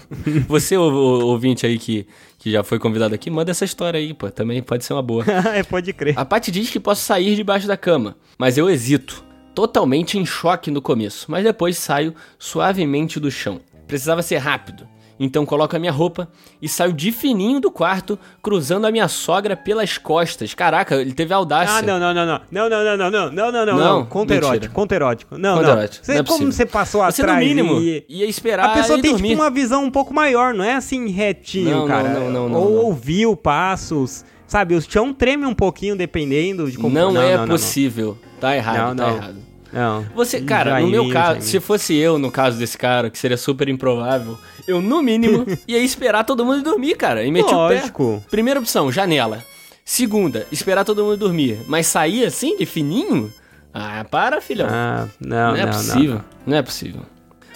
Você, 0.48 0.76
ouvinte 0.76 1.64
aí 1.64 1.78
que, 1.78 2.06
que 2.38 2.50
já 2.50 2.62
foi 2.62 2.78
convidado 2.78 3.14
aqui, 3.14 3.30
manda 3.30 3.52
essa 3.52 3.64
história 3.64 3.98
aí, 3.98 4.12
pô. 4.12 4.30
Também 4.30 4.62
pode 4.62 4.84
ser 4.84 4.92
uma 4.92 5.02
boa. 5.02 5.24
é, 5.54 5.62
pode 5.62 5.92
crer. 5.94 6.18
A 6.18 6.24
Paty 6.26 6.50
diz 6.50 6.68
que 6.68 6.78
posso 6.78 7.02
sair 7.02 7.36
debaixo 7.36 7.66
da 7.66 7.76
cama, 7.76 8.16
mas 8.38 8.58
eu 8.58 8.68
hesito. 8.68 9.24
Totalmente 9.56 10.18
em 10.18 10.26
choque 10.26 10.70
no 10.70 10.82
começo, 10.82 11.30
mas 11.30 11.42
depois 11.42 11.78
saio 11.78 12.14
suavemente 12.38 13.18
do 13.18 13.30
chão. 13.30 13.58
Precisava 13.86 14.20
ser 14.20 14.36
rápido. 14.36 14.86
Então 15.18 15.46
coloco 15.46 15.74
a 15.74 15.78
minha 15.78 15.90
roupa 15.90 16.28
e 16.60 16.68
saio 16.68 16.92
de 16.92 17.10
fininho 17.10 17.58
do 17.58 17.70
quarto, 17.70 18.18
cruzando 18.42 18.86
a 18.86 18.92
minha 18.92 19.08
sogra 19.08 19.56
pelas 19.56 19.96
costas. 19.96 20.52
Caraca, 20.52 20.96
ele 20.96 21.14
teve 21.14 21.32
audácia. 21.32 21.74
Ah, 21.74 21.80
não, 21.80 21.98
não, 21.98 22.12
não, 22.12 22.26
não. 22.26 22.40
Não, 22.50 22.68
não, 22.68 22.84
não, 22.84 22.96
não, 22.98 23.10
não, 23.10 23.30
não, 23.30 23.52
não, 23.52 23.66
não. 23.66 23.78
não. 23.78 24.04
Conto 24.04 24.34
erótico, 24.34 24.74
conto 24.74 24.92
erótico. 24.92 25.38
Não, 25.38 25.56
conto 25.56 25.66
não. 25.68 25.72
Erótico. 25.78 26.04
Você, 26.04 26.12
não 26.12 26.20
é 26.20 26.24
como 26.24 26.52
você 26.52 26.66
passou 26.66 27.02
você, 27.02 27.22
atrás 27.22 27.40
no 27.40 27.46
mínimo, 27.46 27.80
e... 27.80 28.04
ia 28.10 28.26
esperar 28.26 28.66
A 28.66 28.74
pessoa 28.74 29.00
tem 29.00 29.10
dormir. 29.10 29.30
tipo 29.30 29.40
uma 29.40 29.50
visão 29.50 29.84
um 29.84 29.90
pouco 29.90 30.12
maior, 30.12 30.52
não 30.52 30.66
é 30.66 30.74
assim 30.74 31.08
retinho, 31.08 31.78
não, 31.78 31.86
cara. 31.88 32.10
Não, 32.10 32.30
não, 32.30 32.48
não. 32.50 32.60
Ou 32.60 32.70
não, 32.72 32.84
ouviu 32.84 33.34
passos. 33.34 34.22
Sabe, 34.46 34.74
o 34.74 34.82
chão 34.82 35.14
treme 35.14 35.46
um 35.46 35.54
pouquinho 35.54 35.96
dependendo 35.96 36.70
de 36.70 36.76
como... 36.76 36.94
Não, 36.94 37.10
não 37.10 37.22
é 37.22 37.46
possível. 37.46 38.18
Tá 38.40 38.56
errado, 38.56 38.96
tá 38.96 39.12
errado. 39.12 39.36
Não. 39.72 40.06
Você, 40.14 40.40
cara, 40.40 40.80
no 40.80 40.86
meu 40.86 41.10
caso, 41.10 41.42
se 41.42 41.60
fosse 41.60 41.94
eu 41.94 42.18
no 42.18 42.30
caso 42.30 42.58
desse 42.58 42.78
cara, 42.78 43.10
que 43.10 43.18
seria 43.18 43.36
super 43.36 43.68
improvável, 43.68 44.38
eu, 44.66 44.80
no 44.80 45.02
mínimo, 45.02 45.44
ia 45.68 45.78
esperar 45.78 46.24
todo 46.24 46.44
mundo 46.44 46.62
dormir, 46.62 46.96
cara. 46.96 47.24
E 47.24 47.30
meti 47.30 47.52
Lógico. 47.52 48.16
o 48.16 48.20
pé. 48.20 48.26
Primeira 48.30 48.60
opção, 48.60 48.90
janela. 48.90 49.44
Segunda, 49.84 50.46
esperar 50.50 50.84
todo 50.84 51.04
mundo 51.04 51.16
dormir. 51.16 51.60
Mas 51.68 51.86
sair 51.86 52.24
assim, 52.24 52.56
de 52.56 52.66
fininho? 52.66 53.32
Ah, 53.72 54.04
para, 54.10 54.40
filhão. 54.40 54.68
Ah, 54.70 55.08
não, 55.20 55.36
não. 55.52 55.56
é 55.56 55.66
não, 55.66 55.72
possível. 55.72 56.14
Não. 56.14 56.24
não 56.46 56.56
é 56.56 56.62
possível. 56.62 57.02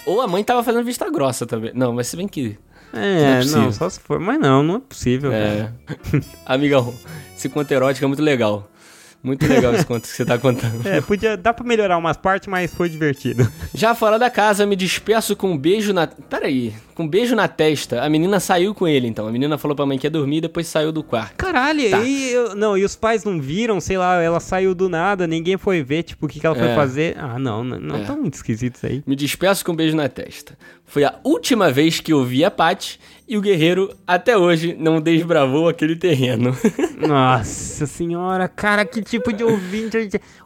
Ou 0.05 0.21
a 0.21 0.27
mãe 0.27 0.43
tava 0.43 0.63
fazendo 0.63 0.85
vista 0.85 1.09
grossa 1.09 1.45
também. 1.45 1.71
Não, 1.73 1.91
mas 1.93 2.07
se 2.07 2.15
bem 2.15 2.27
que. 2.27 2.57
É, 2.93 3.43
não, 3.45 3.61
é 3.61 3.63
não, 3.65 3.71
só 3.71 3.89
se 3.89 3.99
for. 3.99 4.19
Mas 4.19 4.39
não, 4.39 4.61
não 4.61 4.75
é 4.75 4.79
possível. 4.79 5.31
É. 5.31 5.71
Amigão, 6.45 6.93
esse 7.35 7.49
conto 7.49 7.71
erótico 7.71 8.05
é 8.05 8.07
muito 8.07 8.23
legal. 8.23 8.69
Muito 9.23 9.45
legal 9.45 9.73
esse 9.75 9.85
conto 9.85 10.03
que 10.03 10.07
você 10.07 10.25
tá 10.25 10.37
contando. 10.37 10.85
É, 10.87 10.99
podia, 10.99 11.37
dá 11.37 11.53
pra 11.53 11.63
melhorar 11.65 11.97
umas 11.97 12.17
partes, 12.17 12.47
mas 12.47 12.73
foi 12.73 12.89
divertido. 12.89 13.51
Já 13.73 13.93
fora 13.93 14.17
da 14.17 14.29
casa, 14.29 14.65
me 14.65 14.75
despeço 14.75 15.35
com 15.35 15.51
um 15.51 15.57
beijo 15.57 15.93
na. 15.93 16.07
Peraí, 16.07 16.73
com 16.95 17.03
um 17.03 17.07
beijo 17.07 17.35
na 17.35 17.47
testa. 17.47 18.01
A 18.01 18.09
menina 18.09 18.39
saiu 18.39 18.73
com 18.73 18.87
ele, 18.87 19.07
então. 19.07 19.27
A 19.27 19.31
menina 19.31 19.57
falou 19.57 19.75
pra 19.75 19.85
mãe 19.85 19.97
que 19.97 20.07
ia 20.07 20.11
dormir 20.11 20.37
e 20.37 20.41
depois 20.41 20.67
saiu 20.67 20.91
do 20.91 21.03
quarto. 21.03 21.35
Caralho, 21.35 21.89
tá. 21.89 21.99
e, 22.03 22.33
não, 22.55 22.75
e 22.75 22.83
os 22.83 22.95
pais 22.95 23.23
não 23.23 23.39
viram, 23.39 23.79
sei 23.79 23.97
lá, 23.97 24.21
ela 24.21 24.39
saiu 24.39 24.73
do 24.73 24.89
nada, 24.89 25.27
ninguém 25.27 25.57
foi 25.57 25.83
ver, 25.83 26.03
tipo, 26.03 26.25
o 26.25 26.29
que, 26.29 26.39
que 26.39 26.45
ela 26.45 26.55
foi 26.55 26.69
é. 26.69 26.75
fazer. 26.75 27.15
Ah, 27.17 27.37
não, 27.37 27.63
não, 27.63 27.79
não 27.79 27.95
é. 27.97 28.03
tá 28.03 28.15
muito 28.15 28.33
esquisito 28.33 28.75
isso 28.75 28.85
aí. 28.87 29.03
Me 29.05 29.15
despeço 29.15 29.63
com 29.63 29.71
um 29.71 29.75
beijo 29.75 29.95
na 29.95 30.09
testa. 30.09 30.57
Foi 30.91 31.05
a 31.05 31.15
última 31.23 31.71
vez 31.71 32.01
que 32.01 32.11
eu 32.11 32.21
vi 32.25 32.43
a 32.43 32.51
Paty 32.51 32.99
e 33.25 33.37
o 33.37 33.41
guerreiro 33.41 33.95
até 34.05 34.37
hoje 34.37 34.75
não 34.77 34.99
desbravou 34.99 35.69
aquele 35.69 35.95
terreno. 35.95 36.53
Nossa 37.07 37.87
senhora, 37.87 38.49
cara, 38.49 38.83
que 38.83 39.01
tipo 39.01 39.31
de 39.31 39.41
ouvinte. 39.41 39.97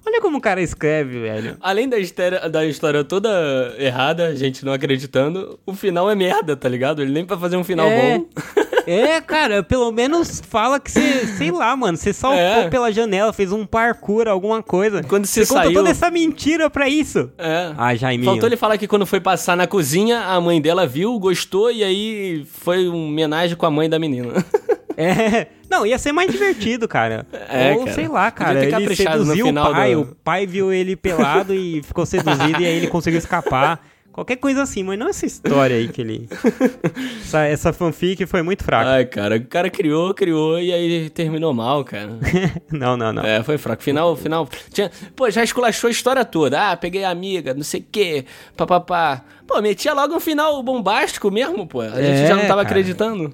Olha 0.06 0.22
como 0.22 0.38
o 0.38 0.42
cara 0.42 0.62
escreve, 0.62 1.20
velho. 1.20 1.58
Além 1.60 1.90
da 1.90 1.98
história, 1.98 2.48
da 2.48 2.64
história 2.64 3.04
toda 3.04 3.76
errada, 3.80 4.28
a 4.28 4.36
gente 4.36 4.64
não 4.64 4.72
acreditando, 4.72 5.60
o 5.66 5.74
final 5.74 6.12
é 6.12 6.14
merda, 6.14 6.56
tá 6.56 6.70
ligado? 6.70 7.02
Ele 7.02 7.12
nem 7.12 7.26
pra 7.26 7.40
fazer 7.40 7.58
um 7.58 7.64
final 7.64 7.88
é. 7.88 8.20
bom. 8.20 8.30
É, 8.88 9.20
cara, 9.22 9.64
pelo 9.64 9.92
menos 9.92 10.42
fala 10.48 10.80
que 10.80 10.92
você, 10.92 11.28
sei 11.38 11.52
lá, 11.52 11.76
mano, 11.76 11.98
você 11.98 12.14
saltou 12.14 12.40
É. 12.40 12.70
pela 12.70 12.92
janela, 12.92 13.34
fez 13.34 13.52
um 13.52 13.66
parkour, 13.66 14.28
alguma 14.28 14.62
coisa. 14.62 15.02
Quando 15.04 15.26
você 15.26 15.42
contou 15.42 15.58
saiu- 15.64 15.74
toda 15.74 15.90
essa 15.90 16.10
mentira 16.12 16.70
pra 16.70 16.88
isso. 16.88 17.32
É. 17.38 17.72
Ah, 17.78 17.96
Jaiminho. 17.96 18.30
Faltou 18.32 18.48
ele 18.50 18.58
falar 18.58 18.78
que 18.78 18.88
quando 18.88 19.06
foi 19.06 19.20
passar 19.20 19.56
na 19.58 19.68
cozinha, 19.68 20.20
a 20.22 20.40
mãe 20.40 20.62
dela 20.62 20.86
viu, 20.86 21.18
gostou 21.20 21.72
e 21.72 21.84
aí 21.84 22.46
foi 22.62 22.88
um 22.88 23.08
homenagem 23.08 23.56
com 23.58 23.66
a 23.66 23.72
mãe 23.72 23.90
da 23.90 23.98
menina. 24.00 24.34
É. 24.98 25.48
Não, 25.70 25.86
ia 25.86 25.98
ser 25.98 26.14
mais 26.14 26.32
divertido, 26.32 26.88
cara. 26.88 27.28
É, 27.50 27.74
Ou 27.74 27.80
cara. 27.80 27.94
sei 27.94 28.08
lá, 28.08 28.32
cara. 28.32 28.64
Ele 28.64 28.96
seduziu 28.96 29.48
o 29.50 29.54
pai, 29.54 29.94
do- 29.94 30.02
o 30.04 30.06
pai 30.24 30.48
viu 30.48 30.72
ele 30.72 30.96
pelado 30.96 31.54
e 31.54 31.84
ficou 31.84 32.06
seduzido 32.06 32.62
e 32.62 32.66
aí 32.66 32.78
ele 32.78 32.88
conseguiu 32.88 33.20
escapar. 33.20 33.82
Qualquer 34.16 34.38
coisa 34.38 34.62
assim, 34.64 34.82
mas 34.82 34.98
não 34.98 35.10
essa 35.10 35.26
história 35.26 35.76
aí 35.76 35.90
que 35.90 36.00
ele. 36.00 36.30
Essa, 37.22 37.44
essa 37.48 37.74
fanfic 37.74 38.26
foi 38.26 38.42
muito 38.42 38.64
fraca. 38.64 38.90
Ai, 38.92 39.06
cara, 39.06 39.36
o 39.36 39.46
cara 39.46 39.70
criou, 39.70 40.14
criou 40.14 40.58
e 40.58 40.72
aí 40.72 41.10
terminou 41.10 41.54
mal, 41.54 41.84
cara. 41.84 42.12
não, 42.72 42.96
não, 42.96 43.12
não. 43.12 43.24
É, 43.24 43.44
foi 43.44 43.58
fraco. 43.58 43.84
Final, 43.84 44.16
final. 44.16 44.48
Tinha, 44.72 44.90
pô, 45.18 45.30
já 45.30 45.44
esculachou 45.44 45.90
a 45.90 45.92
história 45.92 46.24
toda. 46.24 46.72
Ah, 46.72 46.78
peguei 46.78 47.04
a 47.04 47.10
amiga, 47.10 47.54
não 47.54 47.64
sei 47.64 47.82
o 47.82 47.86
quê, 47.92 48.24
papapá. 48.56 49.22
Pô, 49.46 49.62
metia 49.62 49.94
logo 49.94 50.16
um 50.16 50.20
final 50.20 50.64
bombástico 50.64 51.30
mesmo, 51.30 51.68
pô. 51.68 51.82
A 51.82 51.90
gente 52.02 52.22
É, 52.24 52.28
já 52.28 52.36
não 52.36 52.44
tava 52.44 52.64
cara. 52.64 52.68
acreditando. 52.70 53.34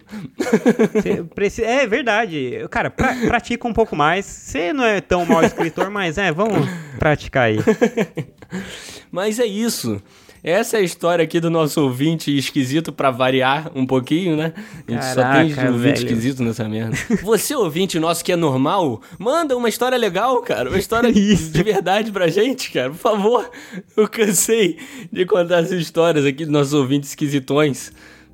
Preci- 1.36 1.64
É 1.64 1.86
verdade. 1.86 2.66
Cara, 2.72 2.90
pra- 2.90 3.16
pratica 3.28 3.68
um 3.68 3.74
pouco 3.74 3.96
mais. 3.96 4.26
Você 4.26 4.74
não 4.74 4.84
é 4.84 5.00
tão 5.00 5.26
mau 5.26 5.44
escritor, 5.44 5.92
mas 5.92 6.18
é, 6.18 6.32
vamos 6.32 6.68
praticar 6.98 7.44
aí. 7.50 7.58
Mas 9.12 9.40
é 9.40 9.46
isso. 9.46 10.02
Essa 10.44 10.78
é 10.78 10.80
a 10.80 10.84
história 10.84 11.24
aqui 11.24 11.40
do 11.40 11.50
nosso 11.52 11.82
ouvinte 11.82 12.36
esquisito 12.36 12.92
pra 12.92 13.12
variar 13.12 13.72
um 13.76 13.86
pouquinho, 13.86 14.36
né? 14.36 14.54
A 14.88 14.92
gente 14.92 15.06
só 15.06 15.22
tem 15.34 15.50
Caraca, 15.54 15.72
ouvinte 15.72 15.78
velho. 15.78 16.08
esquisito 16.08 16.44
nessa 16.44 16.68
merda. 16.68 16.98
Você, 17.22 17.54
ouvinte 17.56 18.00
nosso 18.00 18.26
que 18.26 18.32
é 18.32 18.36
normal, 18.36 19.02
manda 19.20 19.56
uma 19.56 19.70
história 19.70 19.98
legal, 19.98 20.42
cara. 20.42 20.70
Uma 20.70 20.80
história 20.80 21.12
de 21.14 21.64
verdade 21.64 22.12
pra 22.12 22.28
gente, 22.28 22.72
cara. 22.72 22.90
Por 22.90 22.98
favor. 22.98 23.52
Eu 23.96 24.08
cansei 24.08 24.78
de 25.12 25.26
contar 25.26 25.60
essas 25.60 25.80
histórias 25.80 26.26
aqui 26.26 26.44
dos 26.44 26.52
nossos 26.54 26.74
ouvintes 26.74 27.10
esquisitões. 27.10 27.92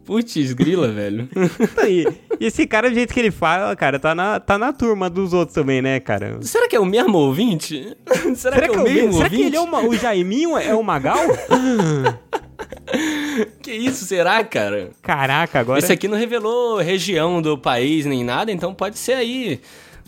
Putz, 0.07 0.53
grila, 0.53 0.87
velho. 0.87 1.27
E, 1.85 2.07
e 2.39 2.45
esse 2.45 2.65
cara, 2.65 2.89
do 2.89 2.95
jeito 2.95 3.13
que 3.13 3.19
ele 3.19 3.29
fala, 3.29 3.75
cara, 3.75 3.99
tá 3.99 4.15
na, 4.15 4.39
tá 4.39 4.57
na 4.57 4.71
turma 4.71 5.09
dos 5.09 5.33
outros 5.33 5.53
também, 5.53 5.81
né, 5.81 5.99
cara? 5.99 6.37
Será 6.41 6.65
que 6.69 6.77
é 6.77 6.79
o 6.79 6.85
mesmo 6.85 7.17
ouvinte? 7.17 7.93
Será, 8.33 8.55
Será 8.55 8.61
que, 8.61 8.69
que, 8.69 8.75
é 8.77 8.79
o 8.79 8.83
mesmo 8.83 9.11
será 9.11 9.25
ouvinte? 9.25 9.35
que 9.35 9.47
ele 9.47 9.57
é 9.57 9.59
uma, 9.59 9.81
o 9.81 9.93
Jaiminho 9.93 10.57
é 10.57 10.73
o 10.73 10.81
Magal? 10.81 11.19
Que 13.61 13.71
isso, 13.71 14.05
será, 14.05 14.43
cara? 14.43 14.89
Caraca, 15.01 15.59
agora. 15.59 15.77
Esse 15.77 15.91
aqui 15.91 16.07
não 16.07 16.17
revelou 16.17 16.77
região 16.77 17.41
do 17.41 17.57
país 17.57 18.05
nem 18.05 18.23
nada, 18.23 18.51
então 18.51 18.73
pode 18.73 18.97
ser 18.97 19.13
aí. 19.13 19.61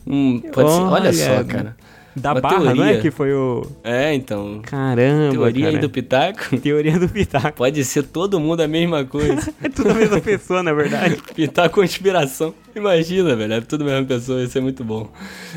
Um, 0.08 0.40
pode 0.40 0.72
ser, 0.72 0.80
olha 0.80 0.92
Olha, 0.92 1.14
só, 1.14 1.44
cara. 1.44 1.78
Da 2.20 2.34
uma 2.34 2.42
Barra, 2.42 2.60
não 2.60 2.72
é? 2.72 2.76
teoria. 2.76 3.02
Que 3.02 3.12
foi 3.12 3.34
o. 3.34 3.66
É, 3.84 4.14
então. 4.14 4.62
Caramba. 4.64 5.32
Teoria 5.32 5.68
aí 5.68 5.74
cara. 5.74 5.82
do 5.82 5.90
Pitaco. 5.90 6.58
Teoria 6.62 7.00
do 7.00 7.10
Pitaco. 7.10 7.58
Pode 7.58 7.84
ser 7.84 8.04
todo 8.04 8.40
mundo 8.40 8.62
a 8.62 8.68
mesma 8.68 9.04
coisa. 9.04 9.50
É 9.62 9.68
tudo 9.68 9.90
a 9.92 9.94
mesma 9.94 10.22
pessoa, 10.22 10.64
na 10.64 10.72
verdade. 10.72 11.18
Pitaco 11.36 11.80
conspiração. 11.80 12.54
Imagina, 12.76 13.36
velho. 13.36 13.54
É 13.54 13.62
tudo 13.62 13.84
a 13.84 13.88
mesma 13.88 14.06
pessoa, 14.06 14.44
isso 14.44 14.58
é 14.58 14.62
muito 14.62 14.84
bom. 14.84 15.10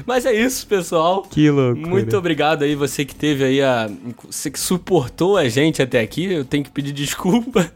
Mas 0.07 0.25
é 0.25 0.33
isso, 0.33 0.67
pessoal. 0.67 1.23
Que 1.23 1.51
loucura. 1.51 1.89
Muito 1.89 2.17
obrigado 2.17 2.63
aí, 2.63 2.75
você 2.75 3.05
que 3.05 3.15
teve 3.15 3.45
aí 3.45 3.63
a. 3.63 3.91
Você 4.29 4.51
que 4.51 4.59
suportou 4.59 5.37
a 5.37 5.49
gente 5.49 5.83
até 5.83 6.01
aqui. 6.01 6.25
Eu 6.33 6.45
tenho 6.45 6.65
que 6.65 6.71
pedir 6.71 6.93
desculpa 6.93 7.71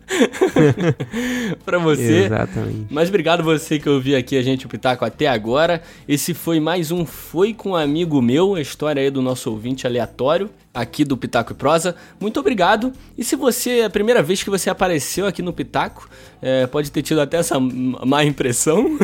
pra 1.64 1.78
você. 1.78 2.24
Exatamente. 2.24 2.86
Mas 2.90 3.08
obrigado 3.08 3.42
você 3.42 3.78
que 3.78 3.88
ouviu 3.88 4.16
aqui 4.16 4.36
a 4.36 4.42
gente 4.42 4.66
o 4.66 4.68
Pitaco 4.68 5.04
até 5.04 5.26
agora. 5.26 5.82
Esse 6.08 6.34
foi 6.34 6.60
mais 6.60 6.90
um 6.90 7.04
Foi 7.04 7.52
com 7.52 7.70
um 7.70 7.76
amigo 7.76 8.20
meu, 8.20 8.54
a 8.54 8.60
história 8.76 9.00
aí 9.02 9.10
do 9.10 9.22
nosso 9.22 9.50
ouvinte 9.50 9.86
aleatório 9.86 10.50
aqui 10.76 11.02
do 11.02 11.16
Pitaco 11.16 11.52
e 11.52 11.54
Prosa. 11.54 11.96
Muito 12.20 12.38
obrigado. 12.38 12.92
E 13.16 13.24
se 13.24 13.34
você 13.34 13.78
é 13.78 13.84
a 13.86 13.90
primeira 13.90 14.22
vez 14.22 14.42
que 14.42 14.50
você 14.50 14.68
apareceu 14.68 15.26
aqui 15.26 15.40
no 15.40 15.50
Pitaco, 15.50 16.06
é, 16.42 16.66
pode 16.66 16.92
ter 16.92 17.00
tido 17.00 17.18
até 17.22 17.38
essa 17.38 17.58
má 17.58 18.22
impressão. 18.22 18.98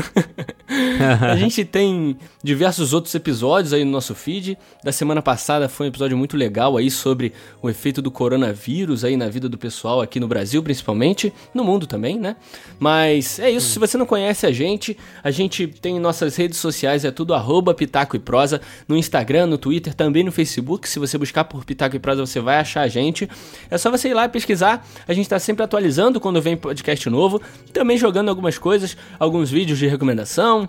a 1.23 1.35
gente 1.37 1.65
tem 1.65 2.19
diversos 2.43 2.93
outros 2.93 3.15
episódios 3.15 3.73
aí 3.73 3.85
no 3.85 3.91
nosso 3.91 4.15
feed. 4.15 4.59
Da 4.85 4.93
semana 4.93 5.23
passada 5.23 5.67
foi 5.67 5.87
um 5.87 5.89
episódio 5.89 6.17
muito 6.17 6.37
legal 6.37 6.77
aí 6.77 6.91
sobre 6.91 7.33
o 7.63 7.71
efeito 7.71 8.03
do 8.03 8.11
coronavírus 8.11 9.03
aí 9.03 9.17
na 9.17 9.29
vida 9.29 9.49
do 9.49 9.57
pessoal 9.57 10.03
aqui 10.03 10.21
no 10.21 10.29
Brasil, 10.29 10.63
principalmente, 10.63 11.33
no 11.55 11.65
mundo 11.65 11.87
também, 11.87 12.19
né? 12.19 12.37
Mas 12.79 13.39
é 13.39 13.51
isso, 13.51 13.71
se 13.71 13.79
você 13.79 13.97
não 13.97 14.05
conhece 14.05 14.47
a 14.47 14.53
gente, 14.53 14.97
a 15.25 15.31
gente 15.31 15.67
tem 15.67 15.99
nossas 15.99 16.37
redes 16.37 16.59
sociais, 16.59 17.03
é 17.03 17.11
tudo 17.11 17.33
arroba 17.33 17.73
Pitaco 17.73 18.15
e 18.15 18.19
Prosa, 18.19 18.61
no 18.87 18.97
Instagram, 18.97 19.47
Twitter, 19.59 19.95
também 19.95 20.25
no 20.25 20.33
Facebook. 20.33 20.89
Se 20.89 20.99
você 20.99 21.17
buscar 21.19 21.45
por 21.45 21.65
Pitaco 21.65 21.97
e 21.97 21.99
Prosa, 21.99 22.25
você 22.25 22.41
vai 22.41 22.59
achar 22.59 22.83
a 22.83 22.89
gente. 22.89 23.29
É 23.71 23.79
só 23.79 23.91
você 23.91 24.09
ir 24.09 24.15
lá 24.15 24.29
pesquisar. 24.29 24.87
A 25.07 25.13
gente 25.13 25.29
tá 25.29 25.39
sempre 25.39 25.63
atualizando 25.63 26.21
quando 26.21 26.41
vem 26.41 26.57
podcast 26.57 27.09
novo, 27.11 27.41
também 27.73 27.97
jogando 27.97 28.29
algumas 28.29 28.59
coisas, 28.59 28.97
alguns 29.19 29.51
vídeos 29.51 29.79
de 29.79 29.87
recomendação, 29.87 30.69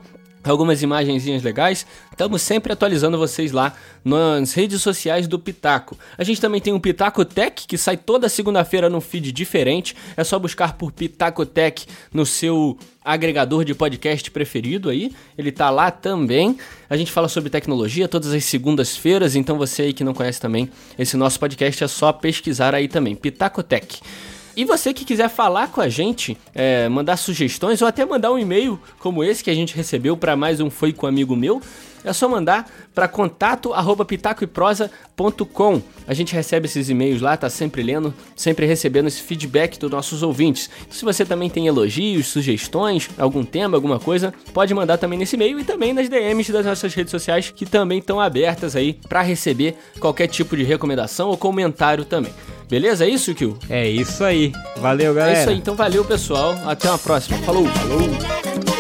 algumas 0.52 0.82
imagenzinhas 0.82 1.44
legais. 1.44 1.86
Estamos 2.12 2.42
sempre 2.42 2.74
atualizando 2.74 3.18
vocês 3.18 3.52
lá 3.52 3.74
nas 4.04 4.54
redes 4.54 4.82
sociais 4.82 5.28
do 5.28 5.40
Pitaco. 5.40 5.98
A 6.18 6.24
gente 6.24 6.42
também 6.42 6.60
tem 6.60 6.74
um 6.74 6.80
Pitaco 6.80 7.24
Tech 7.24 7.66
que 7.68 7.78
sai 7.78 7.98
toda 7.98 8.28
segunda-feira 8.28 8.90
num 8.90 9.02
feed 9.02 9.32
diferente. 9.32 9.96
É 10.18 10.24
só 10.24 10.38
buscar 10.38 10.74
por 10.74 10.92
Pitaco 10.92 11.46
Tech 11.46 11.86
no 12.14 12.26
seu 12.26 12.78
agregador 13.04 13.66
de 13.66 13.74
podcast 13.74 14.30
preferido 14.32 14.90
aí. 14.90 15.12
Ele 15.38 15.52
tá 15.52 15.70
lá 15.70 15.92
também. 15.92 16.58
A 16.90 16.96
gente 16.96 17.12
fala 17.12 17.28
sobre 17.28 17.50
tecnologia 17.50 18.08
todas 18.08 18.34
as 18.34 18.46
segundas-feiras, 18.46 19.36
então 19.36 19.58
você 19.58 19.84
aí 19.84 19.94
que 19.94 20.04
não 20.04 20.14
conhece 20.14 20.40
também 20.40 20.70
esse 20.98 21.18
nosso 21.18 21.40
podcast 21.40 21.84
é 21.84 21.88
só 21.88 22.12
pesquisar 22.14 22.74
aí 22.76 22.88
também, 22.88 23.16
Pitaco 23.16 23.64
Tech. 23.64 24.02
E 24.56 24.66
você 24.66 24.94
que 24.94 25.04
quiser 25.04 25.30
falar 25.30 25.70
com 25.70 25.82
a 25.82 25.90
gente, 25.90 26.38
é, 26.54 26.88
mandar 26.88 27.18
sugestões 27.18 27.82
ou 27.82 27.88
até 27.88 28.06
mandar 28.06 28.32
um 28.32 28.38
e-mail 28.38 28.80
como 29.00 29.24
esse 29.24 29.44
que 29.44 29.50
a 29.50 29.56
gente 29.56 29.76
recebeu 29.76 30.16
para 30.16 30.36
mais 30.36 30.60
um 30.60 30.70
Foi 30.70 30.94
com 30.94 31.08
um 31.08 31.10
Amigo 31.10 31.36
Meu, 31.36 31.60
é 32.04 32.14
só 32.14 32.28
mandar 32.28 32.70
para 32.94 33.08
contato 33.08 33.74
arroba 33.74 34.06
pitacoeprosa.com. 34.06 35.82
A 36.08 36.14
gente 36.14 36.34
recebe 36.34 36.66
esses 36.66 36.90
e-mails 36.90 37.22
lá, 37.22 37.38
tá 37.38 37.50
sempre 37.50 37.82
lendo, 37.82 38.14
sempre 38.36 38.66
recebendo 38.66 39.08
esse 39.08 39.22
feedback 39.22 39.80
dos 39.80 39.90
nossos 39.90 40.22
ouvintes. 40.22 40.70
Então, 40.82 40.94
se 40.94 41.06
você 41.06 41.26
também 41.26 41.50
tem 41.50 41.68
elogios, 41.68 42.28
sugestões, 42.28 43.10
algum 43.18 43.44
tema, 43.44 43.78
alguma 43.78 44.00
coisa, 44.00 44.34
pode 44.54 44.74
mandar 44.74 44.98
também 44.98 45.18
nesse 45.18 45.36
e-mail 45.36 45.60
e 45.60 45.64
também 45.64 45.94
nas 45.94 46.10
DMs 46.10 46.52
das 46.52 46.66
nossas 46.66 46.94
redes 46.94 47.12
sociais 47.12 47.52
que 47.56 47.66
também 47.66 48.00
estão 48.00 48.20
abertas 48.20 48.76
aí 48.76 49.00
para 49.08 49.22
receber 49.22 49.76
qualquer 50.00 50.28
tipo 50.28 50.58
de 50.58 50.64
recomendação 50.64 51.30
ou 51.30 51.38
comentário 51.38 52.06
também. 52.06 52.34
Beleza? 52.70 53.06
É 53.06 53.10
isso, 53.10 53.36
Kio? 53.36 53.58
É 53.70 53.88
isso 53.88 54.24
aí. 54.24 54.52
Valeu, 54.78 55.14
galera. 55.14 55.38
É 55.38 55.42
isso 55.42 55.50
aí, 55.50 55.58
então 55.58 55.76
valeu 55.76 56.04
pessoal. 56.04 56.56
Até 56.66 56.90
uma 56.90 56.98
próxima. 56.98 57.38
Falou! 57.40 57.66
Falou! 57.68 58.73